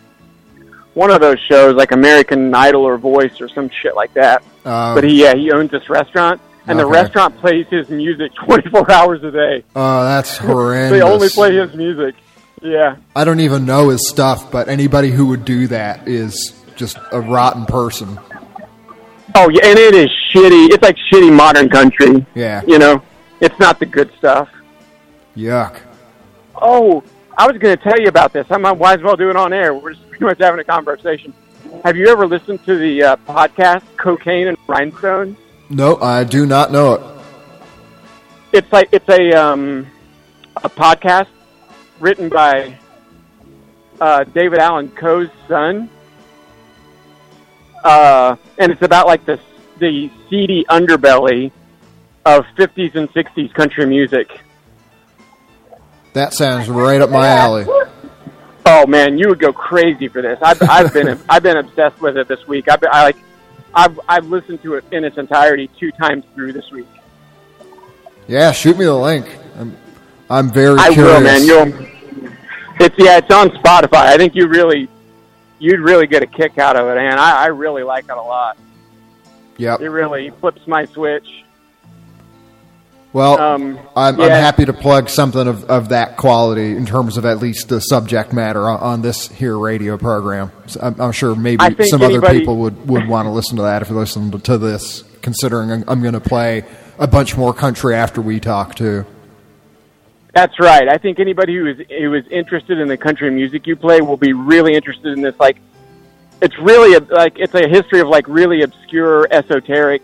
[0.94, 4.42] one of those shows, like American Idol or Voice or some shit like that.
[4.64, 8.90] Uh, but he yeah he owns this restaurant, and the restaurant plays his music 24
[8.92, 9.64] hours a day.
[9.74, 10.90] Oh, that's horrendous.
[10.98, 12.14] they only play his music.
[12.60, 12.96] Yeah.
[13.16, 17.20] I don't even know his stuff, but anybody who would do that is just a
[17.20, 18.18] rotten person.
[19.34, 20.70] Oh yeah, and it is shitty.
[20.70, 22.26] It's like shitty modern country.
[22.34, 22.62] Yeah.
[22.66, 23.02] You know,
[23.40, 24.48] it's not the good stuff.
[25.36, 25.80] Yuck.
[26.54, 27.02] Oh,
[27.38, 28.46] I was going to tell you about this.
[28.50, 29.72] I might might as well do it on air.
[29.72, 31.32] We're just pretty much having a conversation.
[31.84, 35.36] Have you ever listened to the uh, podcast Cocaine and Rhinestones?
[35.70, 37.00] No, I do not know it.
[38.52, 39.86] It's like it's a um,
[40.56, 41.28] a podcast
[42.00, 42.76] written by
[44.00, 45.88] uh, David Allan Coe's son,
[47.84, 49.38] uh, and it's about like the
[49.78, 51.50] the seedy underbelly
[52.26, 54.40] of 50s and 60s country music.
[56.12, 57.66] That sounds right up my alley.
[58.66, 60.38] Oh man, you would go crazy for this.
[60.42, 62.68] I've, I've been I've been obsessed with it this week.
[62.68, 63.16] I've been, I like
[63.74, 66.88] I've I've listened to it in its entirety two times through this week.
[68.28, 69.26] Yeah, shoot me the link.
[69.56, 69.76] I'm,
[70.28, 71.14] I'm very I curious.
[71.14, 71.44] will, man.
[71.44, 71.89] You'll.
[72.80, 74.06] It's yeah, it's on Spotify.
[74.06, 74.88] I think you really,
[75.58, 78.22] you'd really get a kick out of it, and I, I really like it a
[78.22, 78.56] lot.
[79.58, 79.80] Yep.
[79.82, 81.44] It really flips my switch.
[83.12, 87.26] Well, Um, I'm, I'm happy to plug something of, of that quality in terms of
[87.26, 90.52] at least the subject matter on, on this here radio program.
[90.66, 93.82] So I'm, I'm sure maybe some other people would, would want to listen to that
[93.82, 96.64] if they listen to, to this, considering I'm, I'm going to play
[96.98, 99.04] a bunch more country after we talk too.
[100.32, 100.88] That's right.
[100.88, 104.16] I think anybody who is who is interested in the country music you play will
[104.16, 105.34] be really interested in this.
[105.40, 105.58] Like,
[106.40, 110.02] it's really a, like it's a history of like really obscure, esoteric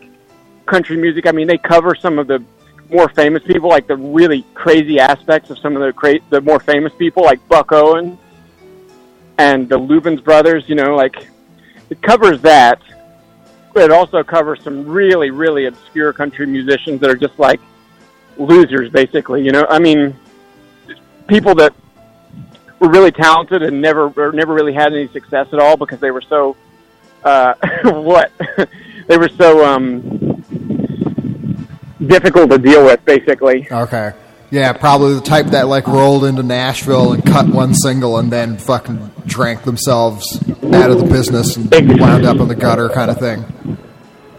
[0.66, 1.26] country music.
[1.26, 2.42] I mean, they cover some of the
[2.90, 6.60] more famous people, like the really crazy aspects of some of the cra- the more
[6.60, 8.18] famous people, like Buck Owens
[9.38, 10.68] and the Louvin brothers.
[10.68, 11.28] You know, like
[11.88, 12.80] it covers that,
[13.72, 17.60] but it also covers some really, really obscure country musicians that are just like
[18.38, 19.42] losers, basically.
[19.44, 20.16] You know, I mean,
[21.26, 21.74] people that
[22.78, 26.10] were really talented and never or never really had any success at all because they
[26.10, 26.56] were so
[27.24, 27.54] uh,
[27.84, 28.32] what
[29.06, 30.00] they were so um,
[32.06, 33.66] difficult to deal with, basically.
[33.70, 34.12] Okay.
[34.50, 38.58] Yeah, probably the type that like rolled into Nashville and cut one single and then
[38.58, 40.40] fucking drank themselves
[40.72, 43.44] out of the business and wound up in the gutter kind of thing.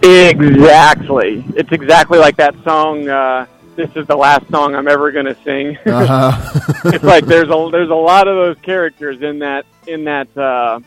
[0.01, 1.43] Exactly.
[1.57, 3.09] It's exactly like that song.
[3.09, 5.77] Uh, this is the last song I'm ever going to sing.
[5.87, 6.59] Uh-huh.
[6.85, 10.79] it's like there's a there's a lot of those characters in that in that uh,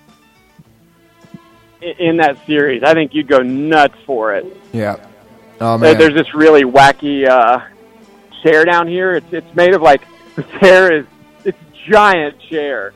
[1.81, 2.83] in that series.
[2.83, 4.45] I think you'd go nuts for it.
[4.73, 5.05] Yeah.
[5.61, 5.99] Oh man.
[5.99, 7.65] There's this really wacky uh,
[8.43, 9.15] chair down here.
[9.15, 10.03] It's it's made of like
[10.37, 11.07] the chair is
[11.45, 12.93] it's a giant chair.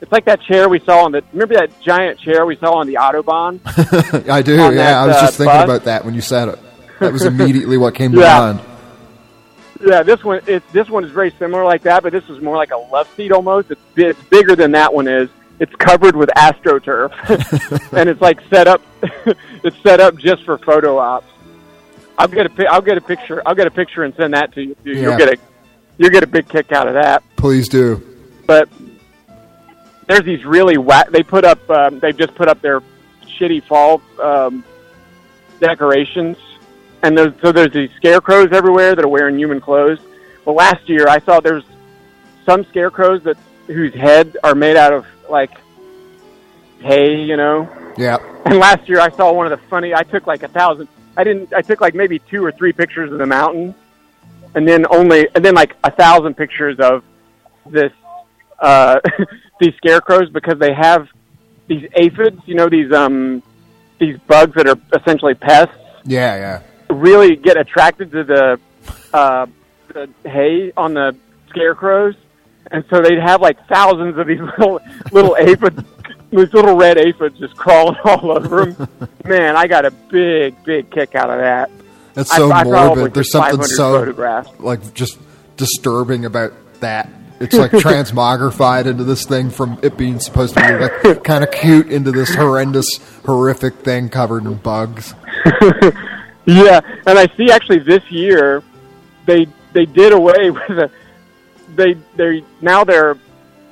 [0.00, 2.86] It's like that chair we saw on the remember that giant chair we saw on
[2.86, 3.60] the autobahn.
[4.30, 4.58] I do.
[4.58, 5.64] on Yeah, that, I was uh, just thinking bus.
[5.64, 6.58] about that when you said it.
[7.00, 8.38] That was immediately what came to Yeah.
[8.38, 8.60] mind.
[9.82, 12.56] Yeah, this one it, this one is very similar like that, but this is more
[12.56, 13.70] like a love seat almost.
[13.70, 15.30] It's it's bigger than that one is.
[15.58, 17.12] It's covered with astroturf,
[17.98, 18.82] and it's like set up.
[19.64, 21.26] it's set up just for photo ops.
[22.18, 23.42] I'll get a I'll get a picture.
[23.46, 24.76] I'll get a picture and send that to you.
[24.84, 25.38] You'll get a
[25.96, 27.22] you'll get a big kick out of that.
[27.36, 28.02] Please do.
[28.46, 28.68] But
[30.06, 31.10] there's these really whack.
[31.10, 31.68] They put up.
[31.70, 32.82] Um, they've just put up their
[33.38, 34.62] shitty fall um,
[35.58, 36.36] decorations,
[37.02, 40.00] and there's, so there's these scarecrows everywhere that are wearing human clothes.
[40.44, 41.64] Well, last year I saw there's
[42.44, 43.36] some scarecrows that
[43.66, 45.50] whose heads are made out of like
[46.80, 47.68] hay, you know.
[47.96, 48.18] Yeah.
[48.44, 49.94] And last year I saw one of the funny.
[49.94, 50.88] I took like a thousand.
[51.16, 51.52] I didn't.
[51.54, 53.74] I took like maybe two or three pictures of the mountain,
[54.54, 57.04] and then only and then like a thousand pictures of
[57.66, 57.92] this
[58.58, 59.00] uh,
[59.60, 61.08] these scarecrows because they have
[61.66, 62.40] these aphids.
[62.46, 63.42] You know these um
[63.98, 65.74] these bugs that are essentially pests.
[66.04, 66.62] Yeah, yeah.
[66.90, 68.60] Really get attracted to the
[69.12, 69.46] uh,
[69.88, 71.16] the hay on the
[71.48, 72.14] scarecrows,
[72.70, 74.80] and so they'd have like thousands of these little
[75.12, 75.82] little aphids,
[76.30, 78.88] these little red aphids just crawling all over them.
[79.24, 81.70] Man, I got a big, big kick out of that.
[82.14, 83.14] That's so I morbid.
[83.14, 85.18] There's something so like just
[85.56, 87.08] disturbing about that.
[87.40, 91.50] It's like transmogrified into this thing from it being supposed to be like kind of
[91.50, 95.14] cute into this horrendous, horrific thing covered in bugs.
[96.50, 98.62] Yeah, and I see actually this year
[99.26, 100.90] they they did away with the
[101.74, 103.16] they they now their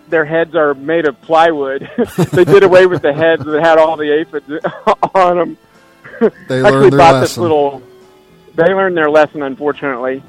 [0.09, 1.89] their heads are made of plywood.
[2.33, 4.49] they did away with the heads that had all the aphids
[5.15, 5.59] on them.
[6.49, 7.43] They I learned actually their bought this lesson.
[7.43, 7.83] little.
[8.55, 10.23] They learned their lesson, unfortunately.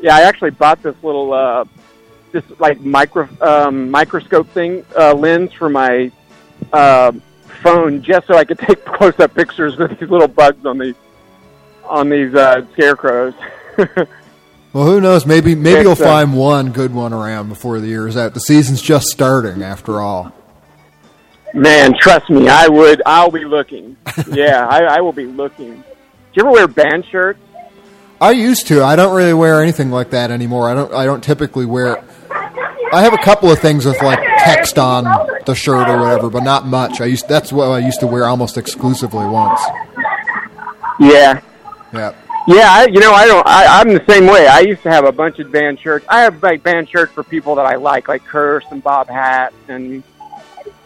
[0.00, 1.64] Yeah, I actually bought this little uh,
[2.32, 6.10] this like micro um, microscope thing uh, lens for my
[6.72, 7.12] uh,
[7.62, 10.94] phone just so I could take close up pictures with these little bugs on these
[11.84, 13.34] on these uh, scarecrows.
[14.72, 15.26] Well, who knows?
[15.26, 18.32] Maybe maybe It's, you'll uh, find one good one around before the year is out.
[18.32, 20.32] The season's just starting, after all.
[21.52, 23.02] Man, trust me, I would.
[23.04, 23.96] I'll be looking.
[24.30, 25.74] Yeah, I, I will be looking.
[25.74, 25.84] Do
[26.32, 27.38] you ever wear band shirts?
[28.18, 28.82] I used to.
[28.82, 30.70] I don't really wear anything like that anymore.
[30.70, 30.94] I don't.
[30.94, 32.02] I don't typically wear.
[32.94, 35.04] I have a couple of things with like text on
[35.44, 37.02] the shirt or whatever, but not much.
[37.02, 37.28] I used.
[37.28, 39.60] That's what I used to wear almost exclusively once.
[40.98, 41.42] Yeah.
[41.92, 42.14] Yeah.
[42.48, 43.46] Yeah, I, you know, I don't.
[43.46, 44.48] I, I'm the same way.
[44.48, 46.04] I used to have a bunch of band shirts.
[46.08, 49.52] I have like band shirts for people that I like, like Curse and Bob Hat,
[49.68, 50.02] and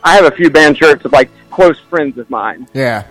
[0.05, 2.69] I have a few band shirts of like close friends of mine.
[2.74, 3.07] Yeah.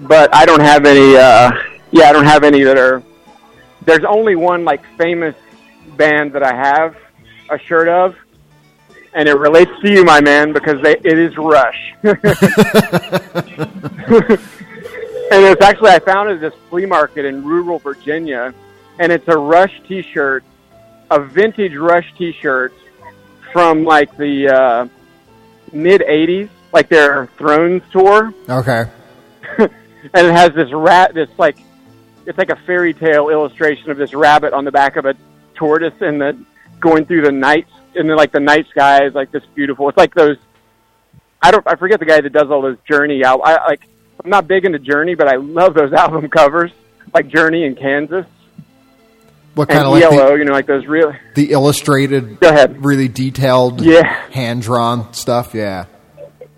[0.00, 1.16] But I don't have any.
[1.16, 1.52] uh
[1.90, 3.02] Yeah, I don't have any that are.
[3.84, 5.36] There's only one like famous
[5.98, 6.96] band that I have
[7.50, 8.16] a shirt of,
[9.12, 11.94] and it relates to you, my man, because they, it is Rush.
[15.30, 18.54] and it's actually I found it at this flea market in rural Virginia,
[18.98, 20.44] and it's a Rush T-shirt,
[21.10, 22.72] a vintage Rush T-shirt
[23.52, 24.88] from like the uh,
[25.72, 28.84] mid '80s, like their Thrones tour, Okay.
[29.58, 29.70] and
[30.12, 31.58] it has this rat, this like
[32.26, 35.14] it's like a fairy tale illustration of this rabbit on the back of a
[35.54, 36.36] tortoise and the
[36.80, 39.88] going through the night and then like the night sky is like this beautiful.
[39.88, 40.36] It's like those.
[41.42, 41.66] I don't.
[41.66, 43.40] I forget the guy that does all those Journey out.
[43.44, 43.86] I like.
[44.24, 46.72] I'm not big into Journey, but I love those album covers,
[47.12, 48.26] like Journey in Kansas
[49.54, 51.12] What kind of like the, you know, like those real.
[51.34, 52.82] the illustrated, Go ahead.
[52.84, 54.02] really detailed, Yeah.
[54.30, 55.54] hand drawn stuff?
[55.54, 55.84] Yeah.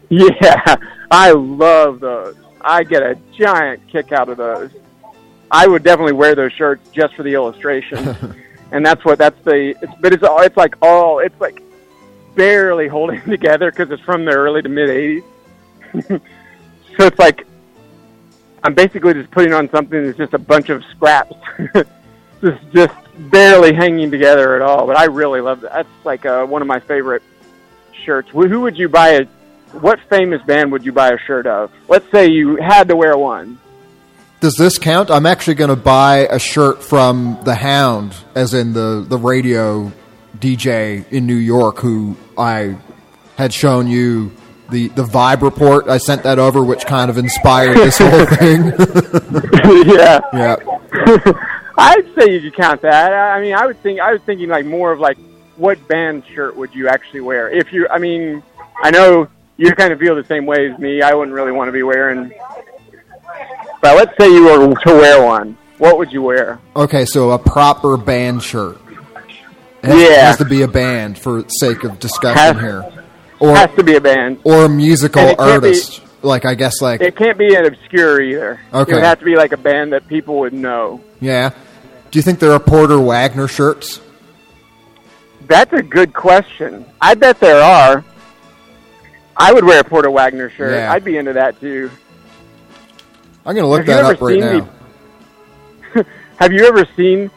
[0.09, 0.77] Yeah,
[1.11, 2.37] I love those.
[2.61, 4.71] I get a giant kick out of those.
[5.51, 8.17] I would definitely wear those shirts just for the illustration,
[8.73, 9.75] and that's what that's the.
[9.83, 10.41] It's, but it's all.
[10.43, 11.19] It's like all.
[11.19, 11.61] It's like
[12.37, 15.23] barely holding together because it's from the early to mid '80s.
[16.97, 17.45] so it's like
[18.67, 21.37] I'm basically just putting on something that's just a bunch of scraps,
[22.43, 24.89] just just barely hanging together at all.
[24.89, 25.73] But I really love that.
[25.73, 27.23] That's like uh, one of my favorite
[28.05, 28.29] shirts.
[28.31, 29.25] Who would you buy a?
[29.71, 31.71] What famous band would you buy a shirt of?
[31.87, 33.61] Let's say you had to wear one.
[34.41, 35.13] Does this count?
[35.13, 39.93] I'm actually going to buy a shirt from the Hound, as in the the radio
[40.37, 42.77] DJ in New York, who I
[43.37, 44.33] had shown you
[44.71, 45.89] the the Vibe report.
[45.89, 48.65] I sent that over, which kind of inspired this whole thing.
[49.95, 50.21] yeah.
[50.33, 50.57] yeah.
[51.79, 53.13] I'd say you could count that.
[53.13, 55.19] I mean, I would think I was thinking like more of like
[55.57, 57.51] what band shirt would you actually wear?
[57.51, 58.43] If you, I mean,
[58.83, 59.29] I know
[59.59, 61.03] you kind of feel the same way as me.
[61.03, 62.33] I wouldn't really want to be wearing.
[63.83, 65.57] But let's say you were to wear one.
[65.79, 66.59] What would you wear?
[66.75, 68.79] Okay, so a proper band shirt.
[69.83, 70.27] It has, Yeah.
[70.27, 72.96] has to be a band for sake of discussion Has- here,
[73.41, 74.39] or has to be a band.
[74.45, 76.01] or a musical And be- artist.
[76.23, 78.61] like I guess, like It can't be an obscure either.
[78.73, 78.93] Okay.
[78.93, 81.01] It would have to be like a band that people would know.
[81.21, 81.51] yeah.
[82.11, 84.01] Do you think there are Porter Wagoner shirts?
[85.49, 86.87] That's a good question.
[87.01, 88.05] I bet there are.
[89.37, 90.73] I would wear a Porter Wagoner shirt.
[90.73, 90.91] Yeah.
[90.93, 91.91] I'd be into that too.
[93.45, 94.69] I'm going to look Have that up right now.
[95.95, 96.07] the-
[96.39, 97.31] Have you ever seen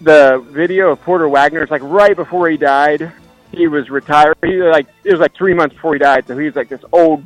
[0.00, 1.62] the video of Porter Wagoner?
[1.62, 3.12] It's like right before he died.
[3.52, 4.36] He was retired.
[4.42, 6.26] He was like it was like three months before he died.
[6.26, 7.24] So he was like this old,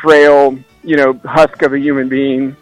[0.00, 2.56] frail, you know, husk of a human being.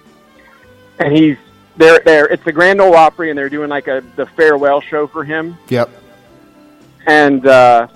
[0.99, 1.37] And he's
[1.77, 2.01] there.
[2.05, 5.25] There, it's the Grand Ole Opry, and they're doing like a the farewell show for
[5.25, 5.57] him.
[5.69, 5.91] Yep.
[7.07, 7.89] And uh,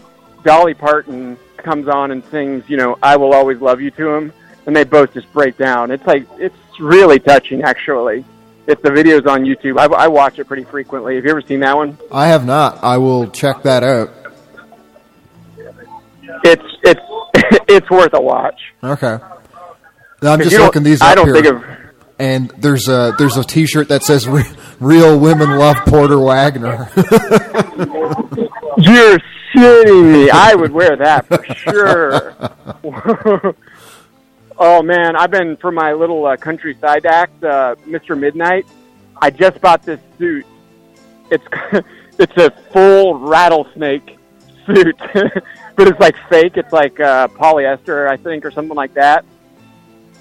[0.42, 4.32] Dolly Parton comes on and sings, you know, "I Will Always Love You" to him,
[4.66, 5.90] and they both just break down.
[5.90, 8.24] It's like it's really touching, actually.
[8.66, 11.16] If the video's on YouTube, I, I watch it pretty frequently.
[11.16, 11.98] Have you ever seen that one?
[12.10, 12.82] I have not.
[12.82, 14.10] I will check that out.
[16.42, 17.00] It's it's
[17.68, 18.60] it's worth a watch.
[18.82, 19.18] Okay.
[20.22, 21.64] Now, I'm just looking these I up don't here, think of-
[22.18, 24.26] and there's a there's a T-shirt that says
[24.80, 26.88] "Real Women Love Porter Wagoner."
[28.76, 29.18] You're
[29.54, 30.30] shitting me.
[30.30, 32.34] I would wear that for sure.
[34.58, 38.18] oh man, I've been for my little uh, countryside act, uh, Mr.
[38.18, 38.66] Midnight.
[39.20, 40.46] I just bought this suit.
[41.30, 41.44] It's
[42.18, 44.18] it's a full rattlesnake
[44.66, 44.96] suit,
[45.76, 46.56] but it's like fake.
[46.56, 49.24] It's like uh, polyester, I think, or something like that.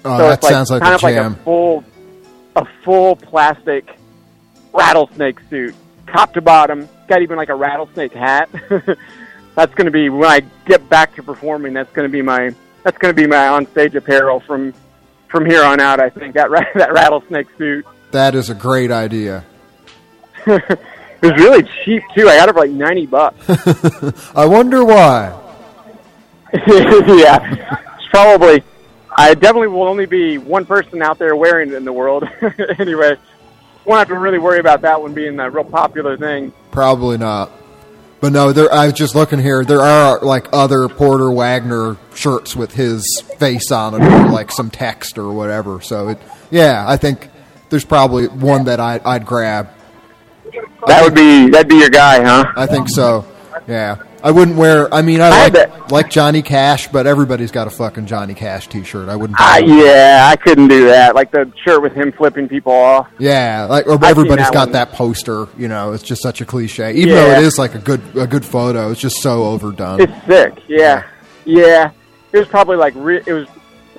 [0.04, 1.84] Oh, so that it's like, sounds like kind a of like a full,
[2.56, 3.98] a full plastic
[4.72, 5.74] rattlesnake suit,
[6.06, 6.88] top to bottom.
[7.08, 8.50] Got even like a rattlesnake hat.
[9.54, 11.72] that's going to be when I get back to performing.
[11.72, 14.74] That's going to be my that's going to be my on stage apparel from
[15.28, 16.00] from here on out.
[16.00, 17.86] I think that that rattlesnake suit.
[18.10, 19.44] That is a great idea.
[20.46, 20.78] it
[21.22, 22.28] was really cheap too.
[22.28, 23.48] I got it for like ninety bucks.
[24.36, 25.40] I wonder why.
[26.66, 28.62] yeah, it's probably.
[29.16, 32.28] I definitely will only be one person out there wearing it in the world.
[32.78, 33.16] anyway,
[33.84, 36.52] won't have to really worry about that one being a real popular thing.
[36.70, 37.50] Probably not.
[38.20, 38.72] But no, there.
[38.72, 39.64] I was just looking here.
[39.64, 43.04] There are like other Porter Wagoner shirts with his
[43.38, 45.80] face on it, or like some text or whatever.
[45.80, 46.18] So it,
[46.50, 47.28] yeah, I think
[47.68, 49.68] there's probably one that I, I'd grab.
[50.86, 52.52] That would be that'd be your guy, huh?
[52.56, 53.26] I think so.
[53.66, 54.92] Yeah, I wouldn't wear.
[54.92, 58.68] I mean, I, I like like Johnny Cash, but everybody's got a fucking Johnny Cash
[58.68, 59.10] T-shirt.
[59.10, 59.38] I wouldn't.
[59.38, 59.78] Ah, one.
[59.78, 61.14] yeah, I couldn't do that.
[61.14, 63.06] Like the shirt with him flipping people off.
[63.18, 64.72] Yeah, like everybody's that got one.
[64.72, 65.46] that poster.
[65.58, 66.92] You know, it's just such a cliche.
[66.94, 67.14] Even Yeah.
[67.26, 70.00] though it is like a good a good photo, it's just so overdone.
[70.00, 70.54] It's sick.
[70.68, 71.04] Yeah,
[71.44, 71.90] yeah.
[72.32, 73.46] It was probably like re- it was.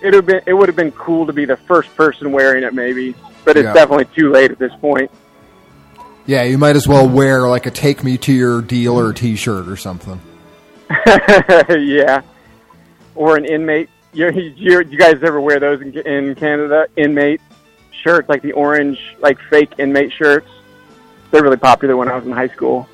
[0.02, 0.42] It would have been.
[0.48, 3.14] It would have been cool to be the first person wearing it, maybe.
[3.44, 3.74] But it's Yeah.
[3.74, 5.12] definitely too late at this point.
[6.26, 9.78] Yeah, you might as well wear like a "Take Me to Your Dealer" T-shirt or
[9.78, 10.20] something.
[11.70, 12.22] yeah.
[13.16, 13.90] Or an inmate.
[14.16, 16.88] You, you, you guys ever wear those in, in Canada?
[16.96, 17.42] Inmate
[17.92, 20.48] shirts, like the orange, like fake inmate shirts.
[21.32, 22.88] They're really popular when I was in high school.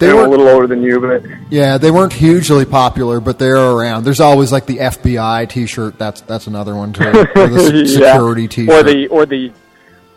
[0.00, 3.54] They were a little older than you, but Yeah, they weren't hugely popular, but they're
[3.54, 4.02] around.
[4.02, 5.96] There's always like the FBI T-shirt.
[5.96, 7.04] That's that's another one too.
[7.06, 7.12] Or
[7.46, 8.14] the s- Yeah.
[8.14, 8.74] security T-shirt.
[8.74, 9.52] or the or the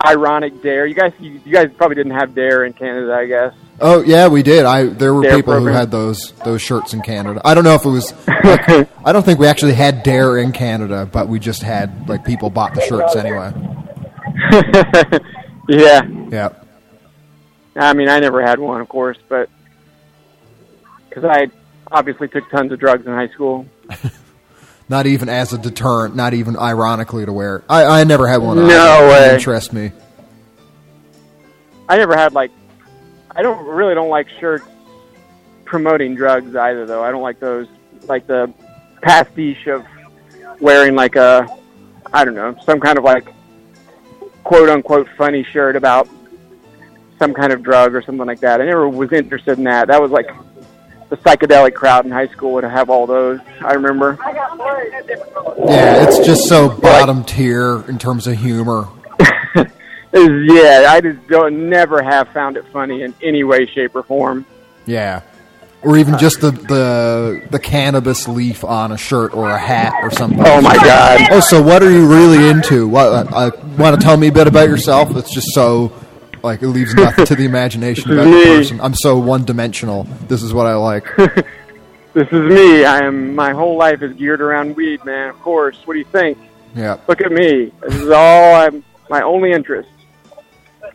[0.06, 0.86] ironic dare.
[0.86, 3.54] You guys, you, you guys probably didn't have dare in Canada, I guess.
[3.82, 4.66] Oh yeah, we did.
[4.66, 7.42] I there were Dare people who had those those shirts in Canada.
[7.46, 8.12] I don't know if it was.
[8.28, 8.70] Like,
[9.06, 12.50] I don't think we actually had Dare in Canada, but we just had like people
[12.50, 13.54] bought the shirts anyway.
[15.70, 16.02] Yeah.
[16.32, 16.50] Yeah.
[17.76, 19.50] I mean, I never had one, of course, but
[21.08, 21.48] because I
[21.92, 23.68] obviously took tons of drugs in high school.
[24.90, 26.16] Not even as a deterrent.
[26.16, 27.64] Not even ironically to wear.
[27.70, 28.58] I I never had one.
[28.58, 29.36] No way.
[29.36, 29.92] Interest me.
[31.88, 32.52] I never had like.
[33.36, 34.66] I don't really don't like shirts
[35.64, 37.04] promoting drugs either, though.
[37.04, 37.68] I don't like those
[38.08, 38.52] like the
[39.02, 39.86] pastiche of
[40.60, 41.48] wearing like a
[42.12, 43.28] I don't know some kind of like
[44.44, 46.10] quote unquote funny shirt about
[47.20, 48.62] some kind of drug or something like that.
[48.62, 49.88] I never was interested in that.
[49.88, 50.30] That was like
[51.10, 53.40] the psychedelic crowd in high school would have all those.
[53.62, 54.18] I remember.
[55.58, 58.88] Yeah, it's just so bottom tier in terms of humor.
[60.12, 64.46] Yeah, I just don't never have found it funny in any way, shape, or form.
[64.86, 65.22] Yeah.
[65.84, 70.12] Or even just the, the the cannabis leaf on a shirt or a hat or
[70.12, 70.42] something.
[70.44, 71.28] Oh, my God.
[71.32, 72.88] Oh, so what are you really into?
[72.88, 75.16] What uh, want to tell me a bit about yourself?
[75.16, 75.94] It's just so
[76.44, 78.82] like it leaves nothing to the imagination about the person.
[78.82, 80.04] I'm so one dimensional.
[80.28, 81.06] This is what I like.
[82.12, 82.86] This is me.
[82.86, 83.36] I am.
[83.36, 85.30] My whole life is geared around weed, man.
[85.30, 85.78] Of course.
[85.86, 86.40] What do you think?
[86.76, 86.98] Yeah.
[87.08, 87.72] Look at me.
[87.82, 88.84] This is all I'm.
[89.12, 89.90] My only interest.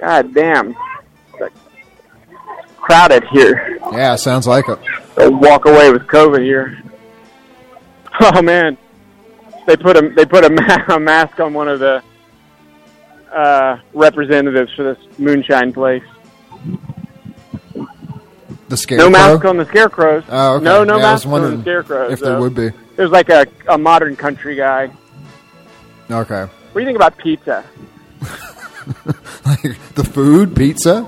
[0.00, 0.70] God damn.
[0.70, 1.52] It's like
[2.76, 3.78] crowded here.
[3.92, 4.78] Yeah, sounds like it.
[5.32, 6.82] Walk away with COVID here.
[8.20, 8.76] Oh man,
[9.66, 12.02] they put a they put a, ma- a mask on one of the
[13.34, 16.02] uh, representatives for this moonshine place.
[18.68, 19.06] The scarecrow.
[19.06, 20.24] No mask on the scarecrows.
[20.28, 20.64] Oh, okay.
[20.64, 22.12] No, no Yeah, mask on the scarecrows.
[22.12, 22.40] if there though.
[22.40, 22.70] would be.
[22.96, 24.90] there's like a, a modern country guy.
[26.10, 26.40] Okay.
[26.42, 27.64] What do you think about pizza?
[29.46, 29.62] Like
[29.94, 31.02] the food, pizza.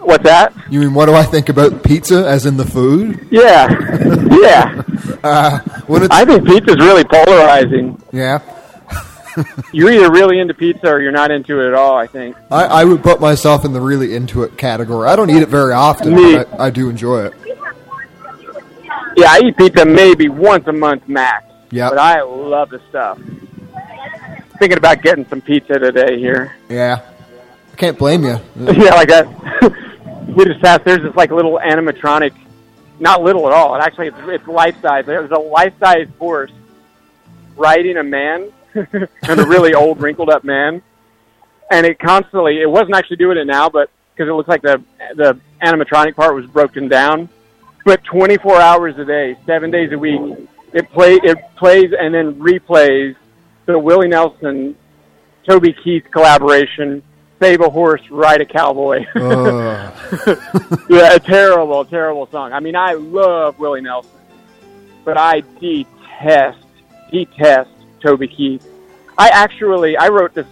[0.00, 0.52] What's that?
[0.70, 3.26] You mean what do I think about pizza, as in the food?
[3.30, 3.68] Yeah,
[4.42, 4.82] yeah.
[5.22, 5.60] Uh,
[6.10, 8.02] I think pizza's really polarizing.
[8.12, 8.38] yeah.
[9.72, 11.96] You're either really into pizza or you're not into it at all.
[11.96, 12.36] I think.
[12.50, 15.08] I, I would put myself in the really into it category.
[15.08, 16.36] I don't eat it very often, Me.
[16.36, 17.34] but I, I do enjoy it.
[19.16, 21.44] Yeah, I eat pizza maybe once a month max.
[21.70, 23.18] Yeah, But I love the stuff.
[24.58, 26.54] Thinking about getting some pizza today here.
[26.68, 27.00] Yeah.
[27.72, 28.38] I can't blame you.
[28.56, 30.26] yeah, like that.
[30.36, 30.84] we just passed.
[30.84, 32.32] There's this like little animatronic,
[32.98, 33.74] not little at all.
[33.76, 35.06] It actually it's, it's life size.
[35.06, 36.52] There's a life size horse
[37.56, 40.82] riding a man, and a really old wrinkled up man.
[41.70, 42.60] And it constantly.
[42.60, 44.82] It wasn't actually doing it now, but because it looks like the
[45.14, 47.28] the animatronic part was broken down.
[47.84, 50.20] But 24 hours a day, seven days a week,
[50.72, 53.16] it play it plays and then replays
[53.66, 54.76] the Willie Nelson,
[55.48, 57.02] Toby Keith collaboration,
[57.40, 59.06] "Save a Horse, Ride a Cowboy."
[60.90, 62.52] Yeah, a terrible, terrible song.
[62.52, 64.10] I mean, I love Willie Nelson,
[65.04, 66.66] but I detest,
[67.12, 67.70] detest
[68.00, 68.66] Toby Keith.
[69.18, 70.46] I actually, I wrote this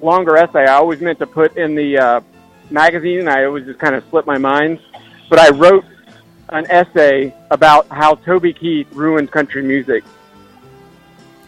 [0.00, 0.66] longer essay.
[0.66, 2.20] I always meant to put in the uh,
[2.70, 4.80] magazine, and I always just kind of slipped my mind.
[5.28, 5.84] But I wrote
[6.50, 10.04] an essay about how Toby Keith ruined country music.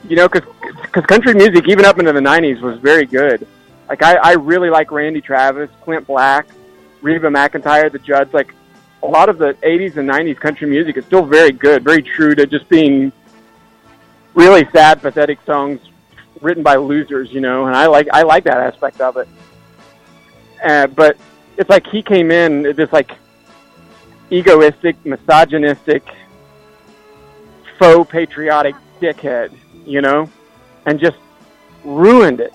[0.08, 3.46] You know, because country music, even up into the '90s, was very good.
[3.88, 6.46] Like I, I really like Randy Travis, Clint Black,
[7.02, 8.32] Reba McEntire, the Judds.
[8.32, 8.54] Like
[9.02, 12.34] a lot of the '80s and '90s country music is still very good, very true
[12.34, 13.12] to just being
[14.34, 15.80] really sad, pathetic songs
[16.40, 17.32] written by losers.
[17.32, 19.28] You know, and I like I like that aspect of it.
[20.64, 21.16] Uh, but
[21.56, 23.12] it's like he came in this like
[24.30, 26.02] egoistic, misogynistic,
[27.78, 29.52] faux patriotic dickhead,
[29.86, 30.28] you know,
[30.86, 31.16] and just
[31.84, 32.52] ruined it.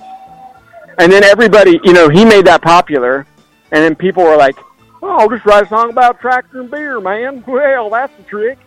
[0.99, 3.25] And then everybody, you know, he made that popular,
[3.71, 4.57] and then people were like,
[5.01, 7.43] Oh, I'll just write a song about tractor and beer, man.
[7.47, 8.57] Well, that's the trick.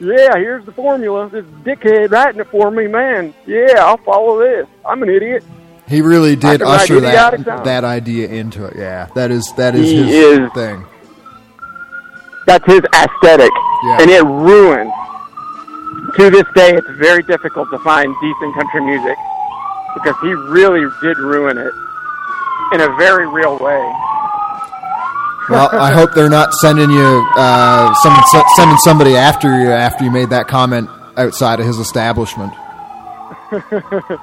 [0.00, 1.28] Yeah, here's the formula.
[1.30, 3.32] This dickhead writing it for me, man.
[3.46, 4.66] Yeah, I'll follow this.
[4.84, 5.44] I'm an idiot.
[5.86, 8.74] He really did usher that that idea into it.
[8.76, 10.84] Yeah, that is that is He his is- thing.
[12.46, 13.50] That's his aesthetic,
[13.84, 13.98] Yeah.
[14.02, 14.92] and it ruined.
[16.16, 19.16] To this day, it's very difficult to find decent country music
[19.94, 21.72] because he really did ruin it
[22.72, 23.80] in a very real way.
[25.50, 28.16] Well, I hope they're not sending you uh, some,
[28.56, 32.52] sending somebody after you after you made that comment outside of his establishment.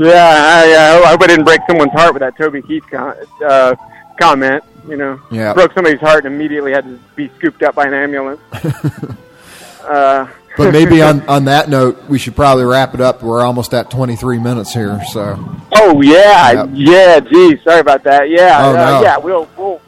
[0.00, 3.16] Yeah, I, uh, I hope I didn't break someone's heart with that Toby Keith con-
[3.44, 3.74] uh,
[4.20, 4.62] comment.
[4.86, 5.52] You know, Yeah.
[5.54, 8.40] broke somebody's heart and immediately had to be scooped up by an ambulance.
[9.82, 13.22] uh, But maybe on, on that note, we should probably wrap it up.
[13.22, 15.38] We're almost at 23 minutes here, so
[15.76, 16.68] oh yeah, Yep.
[16.74, 17.20] yeah.
[17.20, 18.28] Gee, sorry about that.
[18.28, 19.02] Yeah, Oh, uh, no.
[19.02, 19.16] yeah.
[19.16, 19.80] We'll we'll.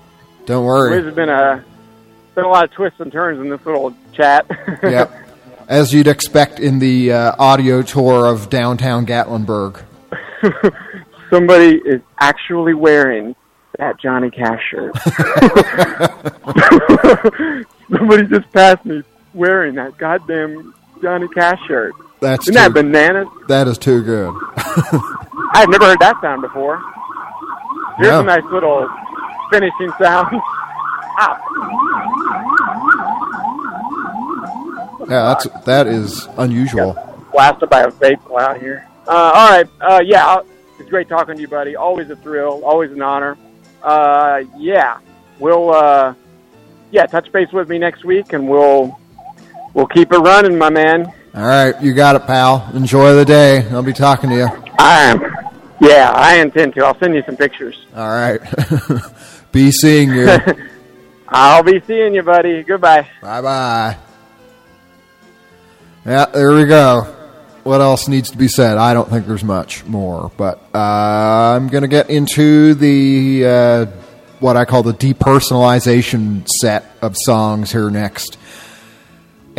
[0.47, 1.01] don't worry.
[1.03, 1.63] There's been a
[2.35, 4.47] been a lot of twists and turns in this little chat.
[4.83, 5.13] yep.
[5.69, 9.83] As you'd expect in the uh, audio tour of downtown Gatlinburg.
[11.31, 13.37] Somebody is actually wearing
[13.79, 14.93] that Johnny Cash shirt.
[17.91, 19.03] Somebody just passed me
[19.35, 21.93] wearing that goddamn Johnny Cash shirt.
[22.21, 23.29] That's Isn't that bananas?
[23.49, 24.35] that is too good.
[25.55, 26.81] I've never heard that sound before.
[27.97, 28.21] Here's Yeah.
[28.21, 28.89] a nice little
[29.51, 30.41] finishing sound.
[31.23, 31.41] Ah,
[35.09, 36.95] Yeah, that's that is unusual.
[37.33, 38.87] blasted by a vape cloud here.
[39.09, 40.41] Uh, all right, uh, yeah,
[40.79, 41.75] it's great talking to you, buddy.
[41.75, 43.37] Always a thrill, always an honor.
[43.83, 44.99] Uh, yeah,
[45.41, 46.15] we'll uh,
[46.93, 49.00] yeah touch base with me next week, and we'll
[49.75, 51.13] we'll keep it running, my man.
[51.35, 52.69] All right, you got it, pal.
[52.75, 53.67] Enjoy the day.
[53.71, 54.49] I'll be talking to you.
[54.79, 55.21] I am.
[55.81, 56.85] Yeah, I intend to.
[56.85, 57.87] I'll send you some pictures.
[57.95, 58.41] All right.
[59.53, 60.29] be seeing you.
[61.29, 62.63] I'll be seeing you, buddy.
[62.65, 63.09] Goodbye.
[63.23, 63.97] Bye bye.
[66.05, 67.03] Yeah, there we go.
[67.63, 68.79] What else needs to be said?
[68.79, 73.87] I don't think there's much more, but uh, I'm going to get into the uh,
[74.41, 78.39] what I call the depersonalization set of songs here next.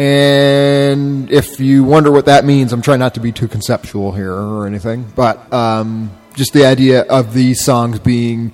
[0.01, 4.33] And if you wonder what that means, I'm trying not to be too conceptual here
[4.33, 8.51] or anything, but um, just the idea of these songs being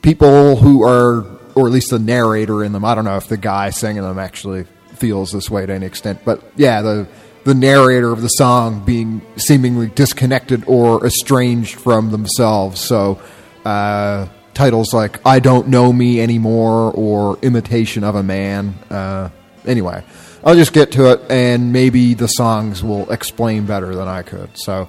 [0.00, 2.82] people who are, or at least the narrator in them.
[2.82, 4.64] I don't know if the guy singing them actually
[4.94, 7.06] feels this way to any extent, but yeah, the
[7.44, 12.80] the narrator of the song being seemingly disconnected or estranged from themselves.
[12.80, 13.20] So
[13.66, 19.28] uh, titles like "I Don't Know Me Anymore" or "Imitation of a Man." Uh,
[19.66, 20.02] anyway,
[20.46, 24.50] I'll just get to it, and maybe the songs will explain better than I could.
[24.54, 24.88] So.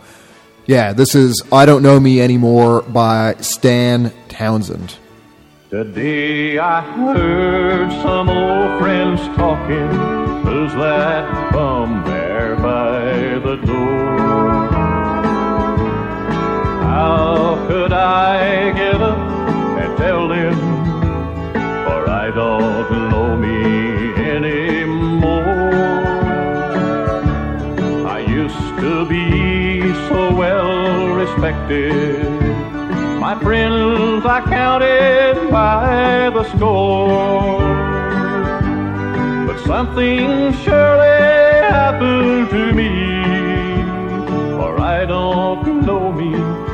[0.67, 4.97] Yeah, this is I Don't Know Me Anymore by Stan Townsend.
[5.69, 9.87] Today I heard some old friends talking.
[10.43, 14.67] Who's that bum there by the door?
[16.83, 20.55] How could I get up and tell them?
[21.85, 23.76] For I don't know me
[28.87, 32.23] to be so well respected.
[33.19, 37.59] My friends I counted by the score.
[39.47, 41.19] But something surely
[41.77, 42.91] happened to me,
[44.63, 46.66] or I don't know me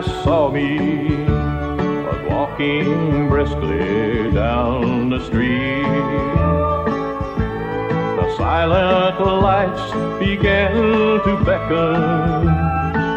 [0.00, 0.78] I saw me
[1.26, 5.82] was walking briskly down the street.
[8.16, 12.46] The silent lights began to beckon.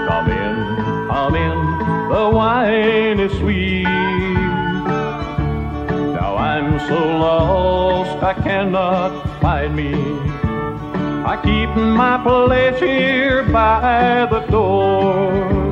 [0.10, 1.58] Come in, come in,
[2.10, 3.84] the wine is sweet.
[6.20, 9.94] Now I'm so lost I cannot find me.
[11.26, 15.63] I keep my place here by the door.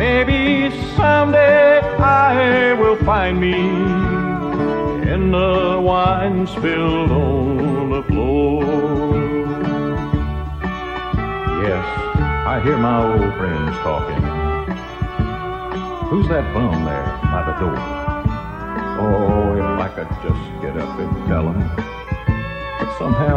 [0.00, 3.52] Maybe someday I will find me
[5.12, 8.64] in the wine spilled on the floor.
[11.66, 11.84] Yes,
[12.48, 14.22] I hear my old friends talking.
[16.08, 17.76] Who's that bum there by the door?
[19.04, 21.60] Oh, if I could just get up and tell him.
[22.78, 23.36] But somehow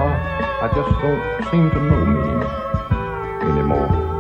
[0.62, 4.13] I just don't seem to know me anymore.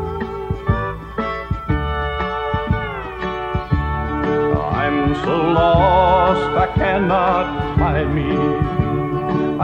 [4.94, 7.46] Been so lost I cannot
[7.80, 8.32] find me.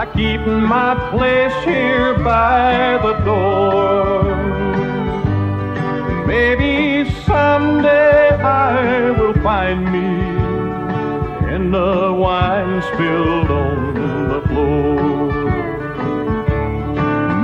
[0.02, 0.42] I keep
[0.76, 4.24] my place here by the door.
[6.26, 10.10] Maybe someday I will find me
[11.54, 15.42] in the wine spilled on the floor.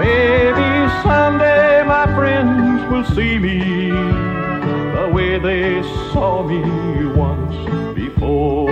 [0.03, 0.69] Maybe
[1.03, 4.24] someday my friends will see me
[5.05, 6.61] the way they saw me
[7.13, 7.55] once
[7.93, 8.69] before.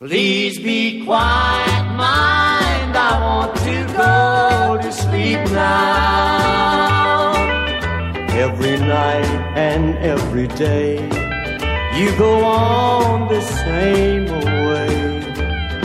[0.00, 2.92] Please be quiet, mind.
[2.96, 7.34] I want to go to sleep now.
[8.46, 9.30] Every night
[9.68, 10.94] and every day,
[11.98, 14.26] you go on the same
[14.68, 14.90] way.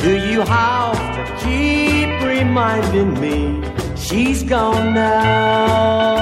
[0.01, 1.94] Do you have to keep
[2.39, 3.37] reminding me
[3.95, 6.17] she's gone now?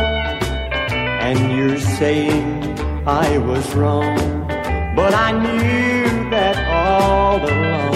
[1.27, 2.47] And you're saying
[3.07, 4.17] I was wrong,
[4.95, 7.95] but I knew that all along.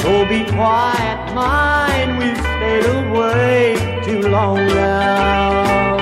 [0.00, 2.10] So be quiet, mind.
[2.20, 5.96] We've stayed away too long now.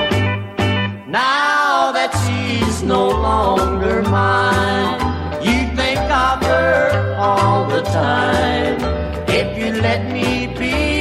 [1.09, 5.01] Now that she's no longer mine,
[5.47, 8.77] you think of her all the time.
[9.41, 10.94] If you let me be,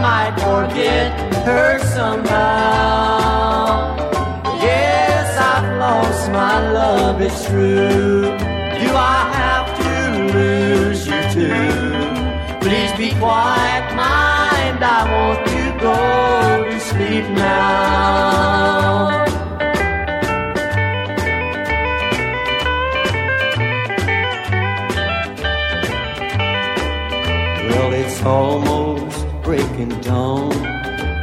[0.00, 1.08] might forget
[1.44, 3.26] her somehow.
[4.62, 8.22] Yes, I've lost my love, it's true.
[8.80, 9.19] Do I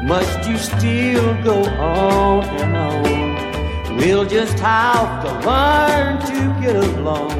[0.07, 3.97] Must you still go on and on?
[3.97, 7.35] We'll just have to learn to get along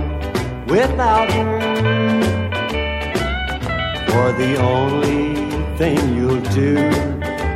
[0.68, 1.62] without her.
[4.10, 5.36] For the only
[5.78, 6.76] thing you'll do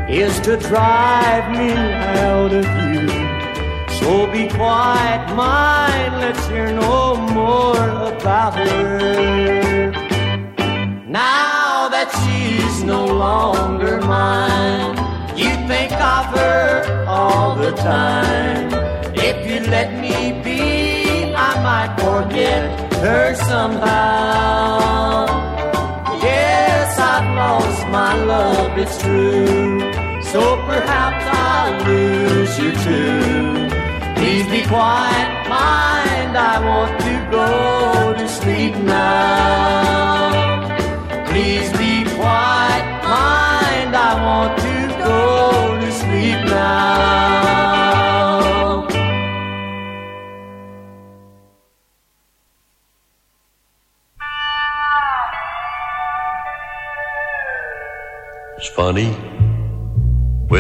[0.08, 3.10] is to drive me out of you.
[4.00, 9.92] So be quiet, mind, let's hear no more about her.
[11.06, 11.51] Now
[12.02, 14.98] that she's no longer mine,
[15.38, 18.74] you think of her all the time.
[19.14, 22.64] If you let me be, I might forget
[23.06, 25.28] her somehow.
[26.28, 29.80] Yes, I've lost my love, it's true.
[30.32, 33.70] So perhaps I'll lose you too.
[34.18, 36.34] Please be quiet, mind.
[36.52, 40.01] I want to go to sleep now.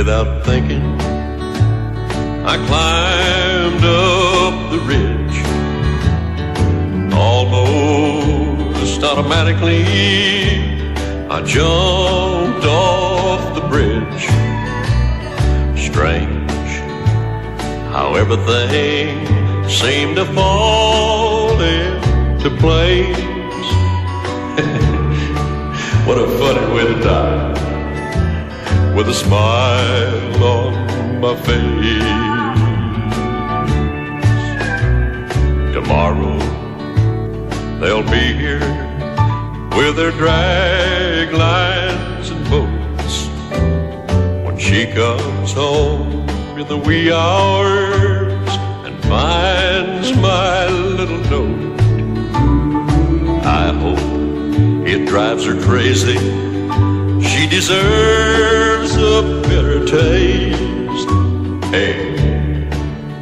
[0.03, 0.83] Without thinking,
[2.53, 5.37] I climbed up the ridge.
[7.13, 9.83] Almost automatically,
[11.29, 14.23] I jumped off the bridge.
[15.77, 16.71] Strange
[17.93, 19.07] how everything
[19.69, 23.27] seemed to fall into place.
[26.07, 27.60] what a funny way to die
[28.95, 32.22] with a smile on my face.
[35.73, 36.38] Tomorrow
[37.80, 38.59] they'll be here
[39.77, 43.27] with their drag lines and boats.
[44.45, 46.27] When she comes home
[46.59, 48.49] in the wee hours
[48.85, 51.80] and finds my little note,
[53.45, 56.50] I hope it drives her crazy.
[57.51, 61.09] Deserves a better taste.
[61.69, 61.93] Hey,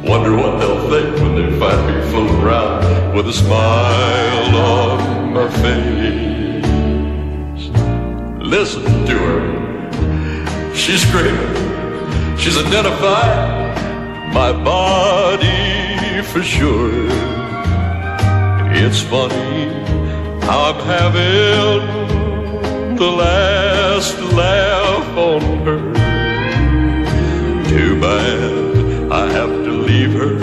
[0.04, 5.48] wonder what they'll think when they find me fooling around with a smile on my
[5.64, 6.62] face.
[8.38, 9.42] Listen to her.
[10.76, 12.36] She's screaming.
[12.38, 17.08] She's identified my body for sure.
[18.72, 19.66] It's funny
[20.46, 21.80] how I'm having
[22.94, 23.10] the
[23.90, 25.80] last laugh on her.
[27.68, 30.34] Too bad I have to leave her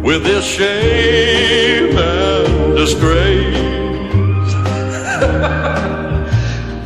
[0.00, 4.52] with this shame and disgrace.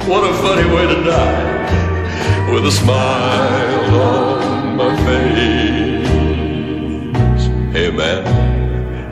[0.09, 6.09] what a funny way to die with a smile on my face.
[7.77, 8.23] Hey man,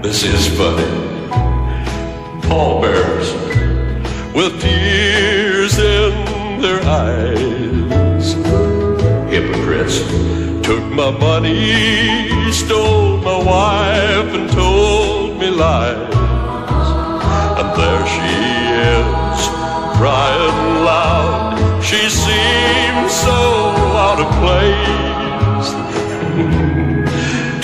[0.00, 0.92] this is funny.
[2.48, 3.30] Pallbearers
[4.34, 6.23] with tears in
[6.64, 8.32] their eyes.
[9.30, 9.98] Hypocrites
[10.66, 16.14] took my money, stole my wife, and told me lies.
[17.60, 18.32] And there she
[18.96, 19.40] is,
[19.98, 21.84] crying loud.
[21.84, 23.40] She seems so
[24.06, 25.68] out of place.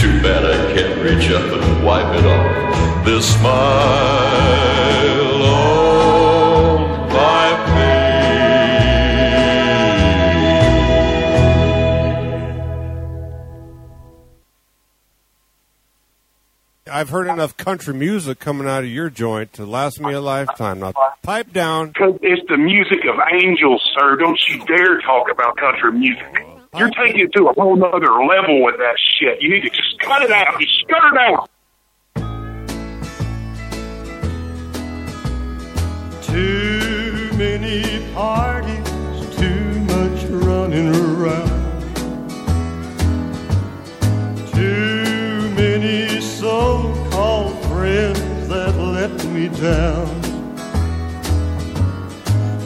[0.01, 3.05] Too bad I can't reach up and wipe it off.
[3.07, 4.80] This smile
[17.11, 20.79] I've heard enough country music coming out of your joint to last me a lifetime.
[20.79, 20.93] Now,
[21.25, 21.93] pipe down.
[21.93, 24.15] Cause it's the music of angels, sir.
[24.15, 26.47] Don't you dare talk about country music.
[26.79, 29.43] You're taking it to a whole nother level with that shit.
[29.43, 30.61] You need to just cut it out.
[30.61, 31.51] Just cut it out.
[36.23, 41.60] Too many parties, too much running around.
[49.01, 50.21] Let me down.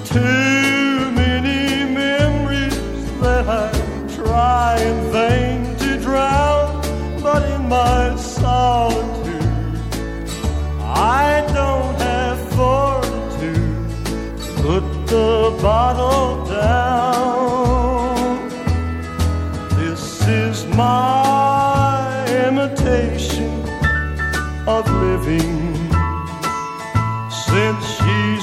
[0.05, 1.63] Too many
[2.03, 2.77] memories
[3.21, 3.71] that I
[4.17, 6.83] try in vain to drown,
[7.23, 9.49] but in my solitude.
[11.23, 13.87] I don't have fortitude.
[14.67, 14.85] Put
[15.15, 18.25] the bottle down.
[19.79, 23.53] This is my imitation
[24.67, 25.74] of living
[27.55, 28.34] since she's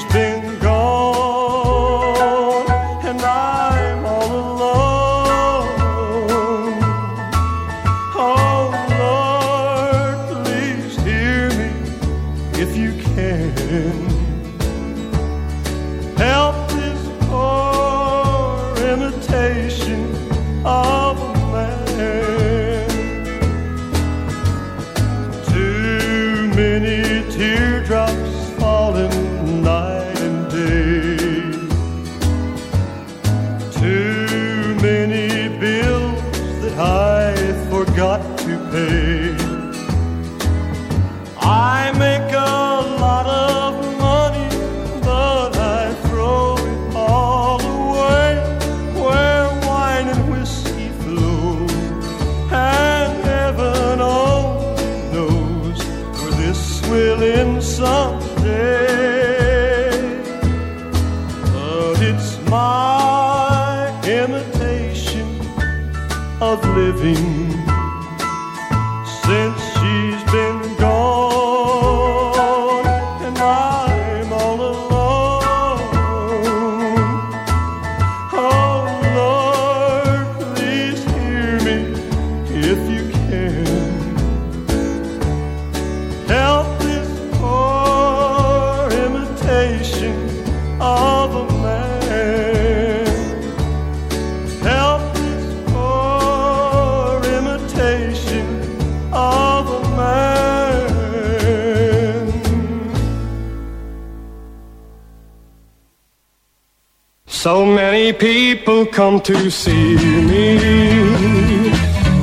[108.64, 109.96] people come to see
[110.30, 110.54] me.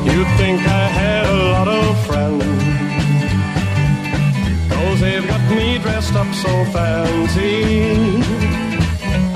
[0.10, 2.44] You think I had a lot of friends.
[4.72, 7.64] Cause they've got me dressed up so fancy.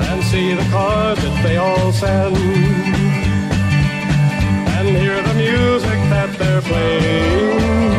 [0.06, 2.38] And see the cars that they all send.
[4.78, 7.93] And hear the music that they're playing.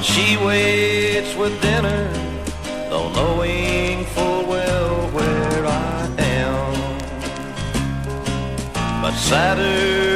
[0.00, 2.10] While she waits with dinner,
[2.88, 6.72] though knowing full well where I am.
[9.02, 10.09] But Saturday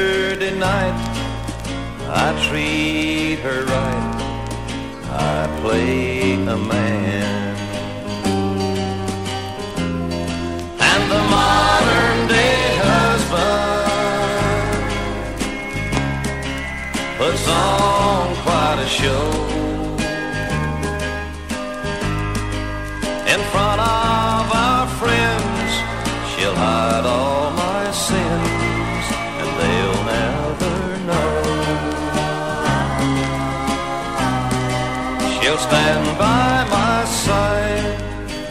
[35.65, 37.97] stand by my side,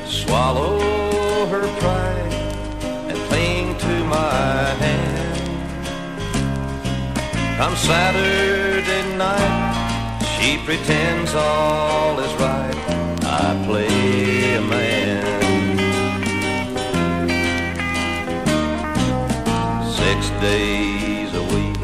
[0.08, 0.80] swallow
[1.54, 2.34] her pride,
[3.10, 5.44] and cling to my hand.
[7.58, 12.78] Come Saturday night, she pretends all is right.
[13.46, 15.24] I play a man.
[20.02, 20.20] Six
[20.50, 21.82] days a week,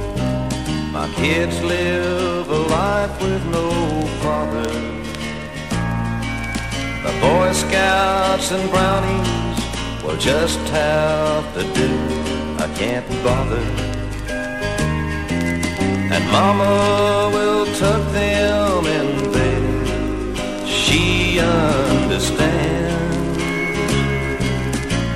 [0.98, 3.68] my kids live a life with no
[4.24, 4.99] father.
[7.22, 9.60] Boy Scouts and Brownies
[10.04, 11.90] will just have to do.
[12.64, 13.64] I can't bother.
[16.14, 20.68] And Mama will tuck them in bed.
[20.68, 22.90] She understands.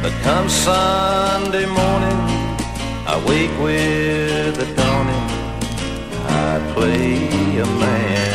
[0.02, 2.22] But come Sunday morning,
[3.08, 5.30] I wake with the dawning.
[6.28, 8.33] I play a man.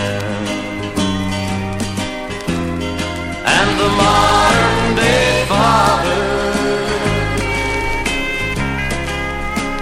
[3.81, 6.23] The modern day father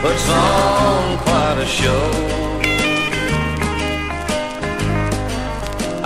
[0.02, 2.06] puts on quite a show.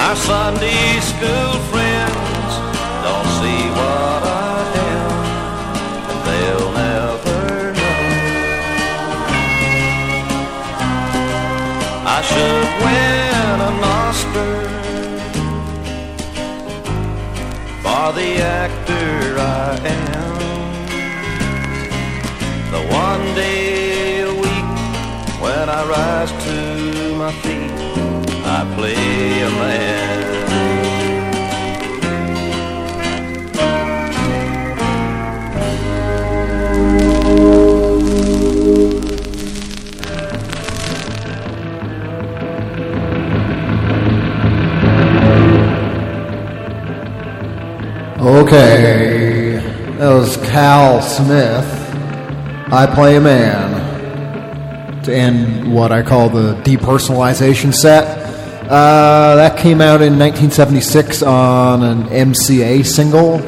[0.05, 2.53] Our Sunday school friends
[3.05, 4.00] don't see what
[18.13, 20.39] the actor I am.
[22.73, 24.71] The one day a week
[25.41, 27.71] when I rise to my feet,
[28.45, 30.10] I play a man.
[48.21, 49.55] Okay,
[49.97, 51.65] that was Cal Smith.
[52.71, 55.03] I play a man.
[55.05, 58.05] To end what I call the depersonalization set.
[58.69, 63.39] Uh, that came out in 1976 on an MCA single.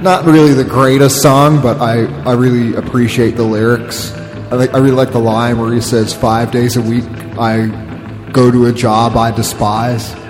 [0.00, 4.14] Not really the greatest song, but I, I really appreciate the lyrics.
[4.50, 7.04] I, I really like the line where he says, Five days a week
[7.38, 10.23] I go to a job I despise.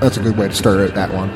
[0.00, 1.30] That's a good way to start it, that one.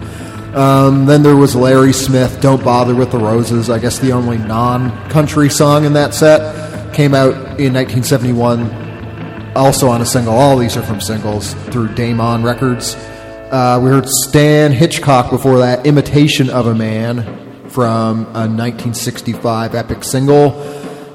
[0.55, 3.71] Um, then there was Larry Smith, Don't Bother with the Roses.
[3.71, 6.95] I guess the only non country song in that set.
[6.95, 10.35] Came out in 1971, also on a single.
[10.35, 12.97] All these are from singles through Damon Records.
[12.97, 17.23] Uh, we heard Stan Hitchcock before that, Imitation of a Man
[17.71, 20.51] from a 1965 epic single.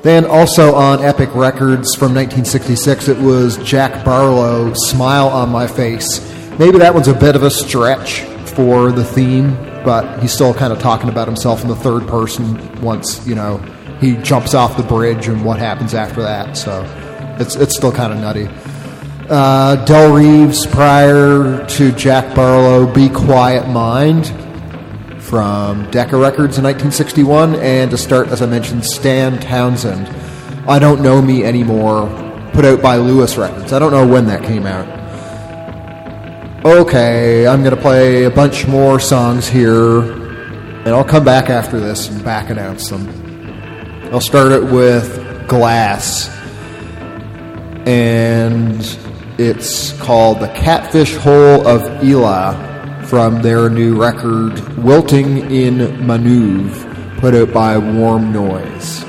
[0.02, 6.20] Then also on Epic Records from 1966, it was Jack Barlow, Smile on My Face.
[6.58, 8.22] Maybe that one's a bit of a stretch
[8.56, 12.82] for the theme, but he's still kind of talking about himself in the third person
[12.82, 13.58] once, you know,
[14.00, 16.56] he jumps off the bridge and what happens after that.
[16.56, 16.84] So
[17.40, 18.48] it's, it's still kind of nutty.
[19.30, 24.28] Uh, Del Reeves prior to Jack Barlow, Be Quiet Mind
[25.22, 30.08] from Decca Records in 1961, and to start, as I mentioned, Stan Townsend,
[30.70, 32.08] I Don't Know Me Anymore,
[32.54, 33.74] put out by Lewis Records.
[33.74, 35.05] I don't know when that came out.
[36.66, 41.80] Okay, I'm going to play a bunch more songs here, and I'll come back after
[41.80, 43.08] this and back announce them.
[44.12, 46.28] I'll start it with Glass,
[47.86, 48.82] and
[49.38, 55.78] it's called The Catfish Hole of Elah from their new record, Wilting in
[56.08, 59.06] Maneuve, put out by Warm Noise.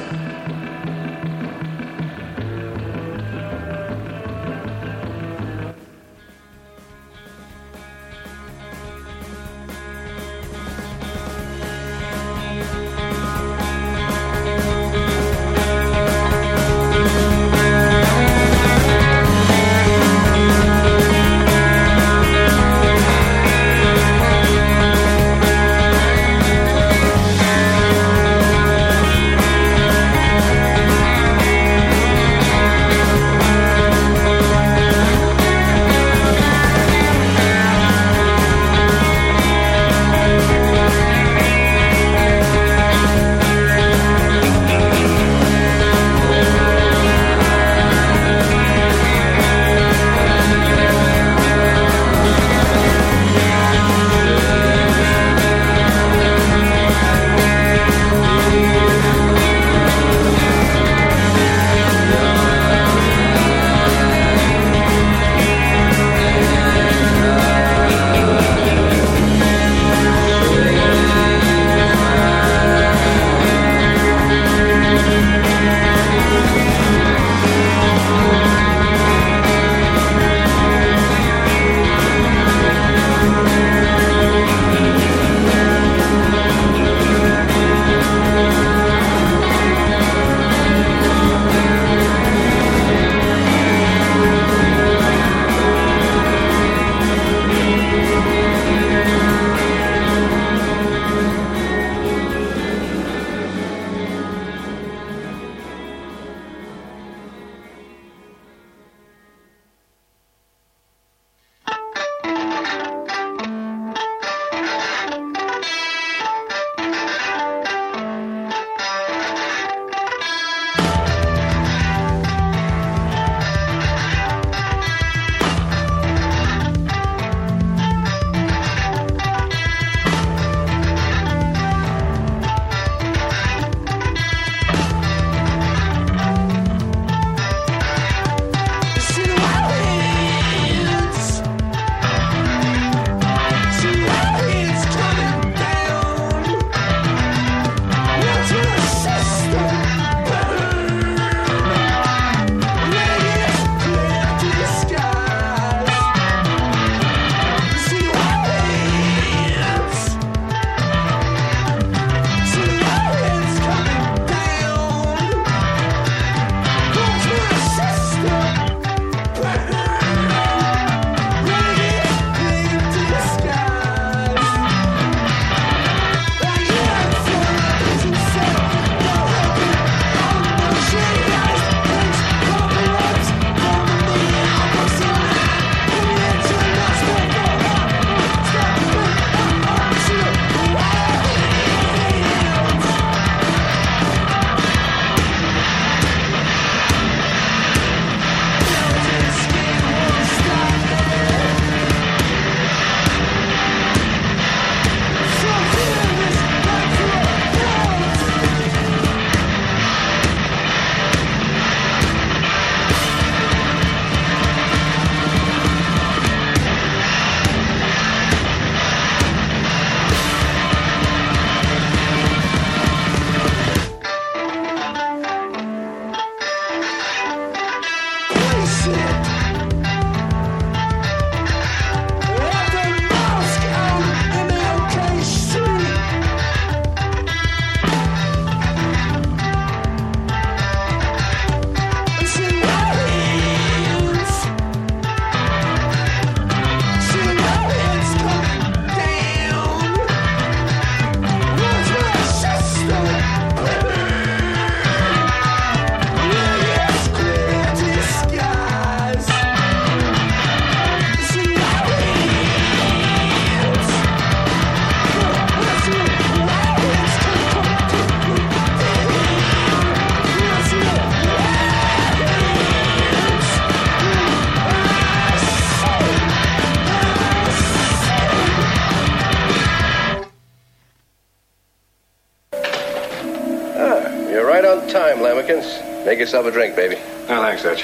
[286.16, 286.94] Make yourself a drink, baby.
[287.28, 287.82] No, thanks, Dutch.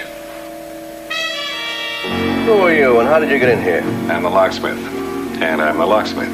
[2.47, 3.83] Who are you, and how did you get in here?
[4.11, 4.79] I'm the locksmith,
[5.43, 6.33] and I'm the locksmith.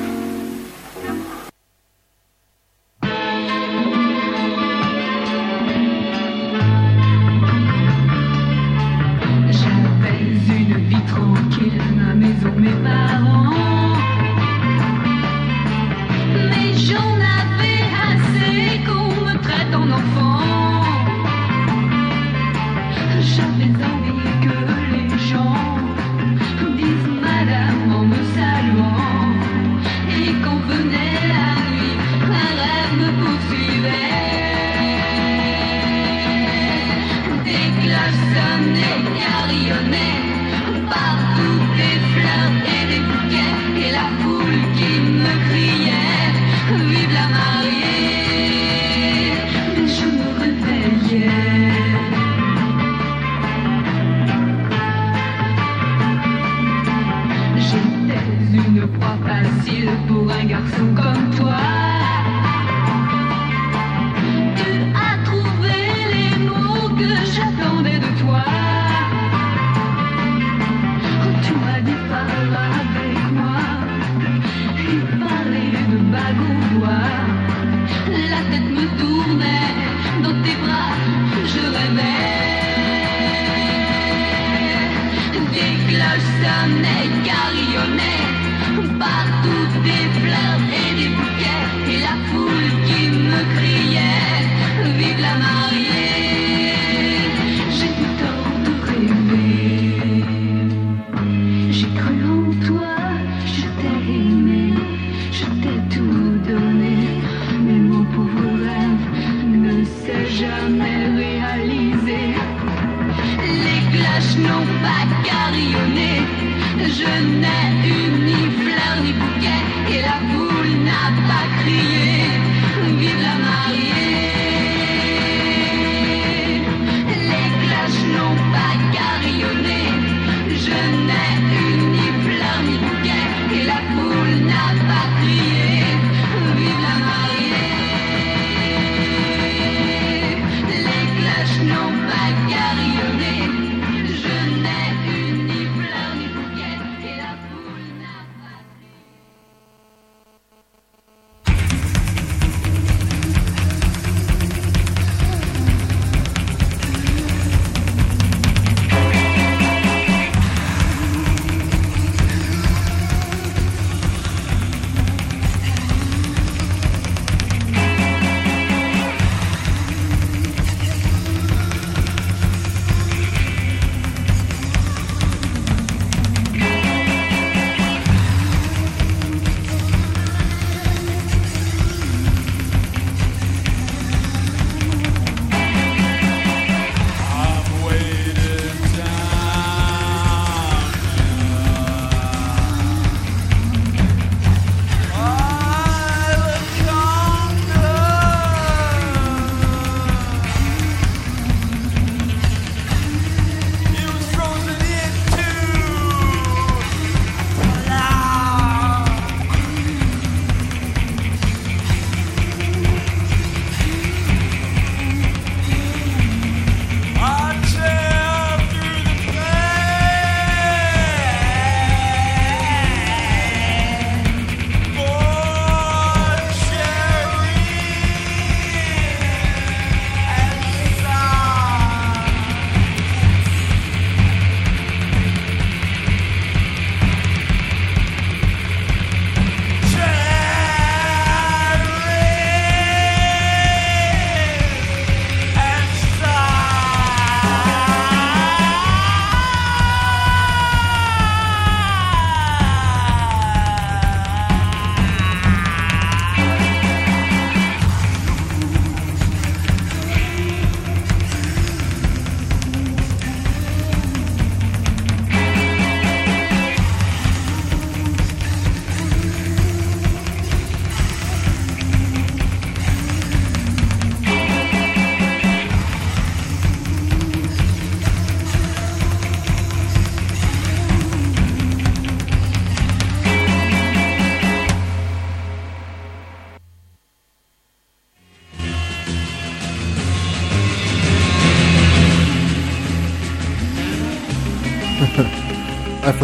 [9.50, 13.57] J'avais une vie tranquille, ma maison, mes parents.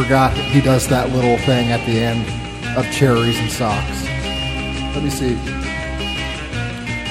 [0.04, 2.28] Forgot he does that little thing at the end
[2.76, 4.04] of cherries and socks.
[4.94, 5.34] Let me see.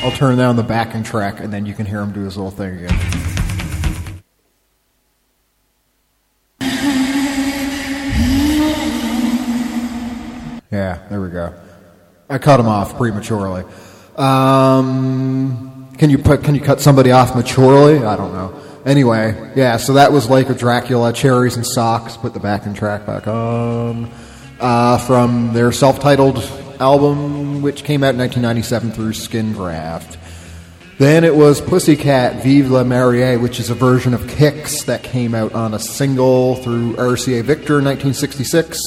[0.05, 2.51] I'll turn down the backing track and then you can hear him do his little
[2.51, 2.99] thing again.
[10.69, 11.51] Yeah, there we go.
[12.29, 13.63] I cut him off prematurely.
[14.17, 16.43] Um, can you put?
[16.43, 18.05] Can you cut somebody off maturely?
[18.05, 18.62] I don't know.
[18.85, 19.77] Anyway, yeah.
[19.77, 22.17] So that was Lake of Dracula, Cherries and Socks.
[22.17, 24.11] Put the backing track back on
[24.59, 26.37] uh, from their self-titled
[26.81, 30.17] album, which came out in 1997 through Skin Graft.
[30.97, 35.33] Then it was Pussycat Vive la Marie, which is a version of Kicks that came
[35.33, 38.79] out on a single through RCA Victor in 1966.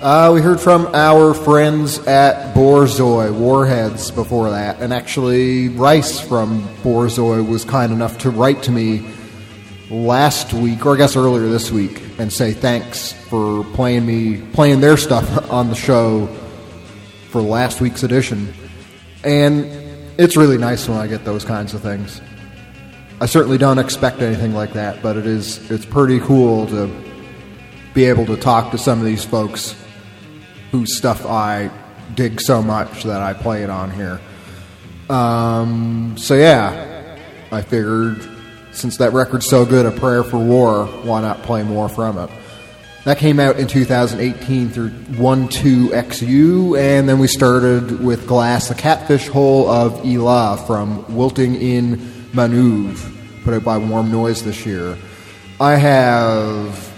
[0.00, 4.80] Uh, we heard from our friends at Borzoi, Warheads, before that.
[4.80, 9.06] And actually, Rice from Borzoi was kind enough to write to me
[9.90, 14.80] last week, or I guess earlier this week, and say thanks for playing me, playing
[14.80, 16.26] their stuff on the show
[17.30, 18.52] for last week's edition.
[19.24, 19.64] And
[20.18, 22.20] it's really nice when I get those kinds of things.
[23.20, 26.88] I certainly don't expect anything like that, but it is it's pretty cool to
[27.94, 29.74] be able to talk to some of these folks
[30.70, 31.70] whose stuff I
[32.14, 34.20] dig so much that I play it on here.
[35.10, 37.18] Um, so yeah,
[37.50, 38.37] I figured
[38.78, 42.30] since that record's so good, A Prayer for War, why not play more from it?
[43.04, 49.28] That came out in 2018 through 12XU, and then we started with Glass, the Catfish
[49.28, 51.96] Hole of Elah from Wilting in
[52.32, 54.96] Maneuve, put out by Warm Noise this year.
[55.60, 56.92] I have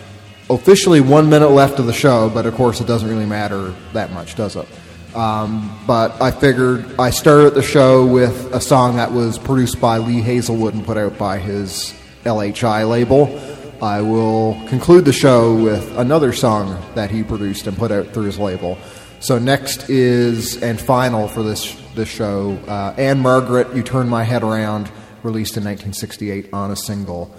[0.51, 4.13] officially one minute left of the show, but of course it doesn't really matter that
[4.13, 4.69] much, does it?
[5.15, 9.99] Um, but I figured I started the show with a song that was produced by
[9.99, 13.41] Lee Hazlewood and put out by his LHI label.
[13.83, 18.25] I will conclude the show with another song that he produced and put out through
[18.25, 18.79] his label.
[19.21, 24.43] So next is and final for this this show, uh, Ann-Margret, "You Turn My Head
[24.43, 24.91] Around,"
[25.23, 27.35] released in 1968 on a single.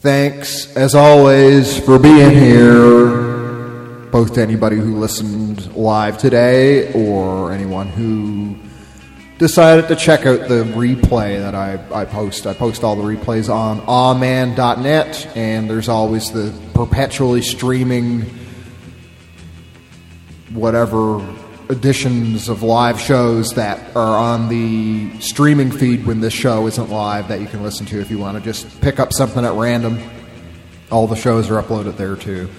[0.00, 3.41] Thanks, as always, for being here,
[4.12, 8.54] both to anybody who listened live today or anyone who
[9.38, 12.46] decided to check out the replay that I, I post.
[12.46, 18.26] I post all the replays on awman.net, and there's always the perpetually streaming
[20.50, 21.26] whatever
[21.70, 27.28] editions of live shows that are on the streaming feed when this show isn't live
[27.28, 29.98] that you can listen to if you want to just pick up something at random.
[30.90, 32.50] All the shows are uploaded there too.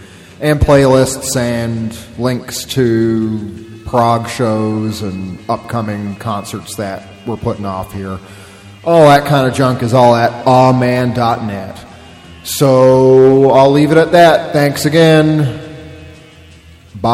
[0.44, 8.20] And playlists and links to prog shows and upcoming concerts that we're putting off here.
[8.84, 11.86] All that kind of junk is all at awman.net.
[12.44, 14.52] So I'll leave it at that.
[14.52, 15.62] Thanks again.
[16.94, 17.14] Bye.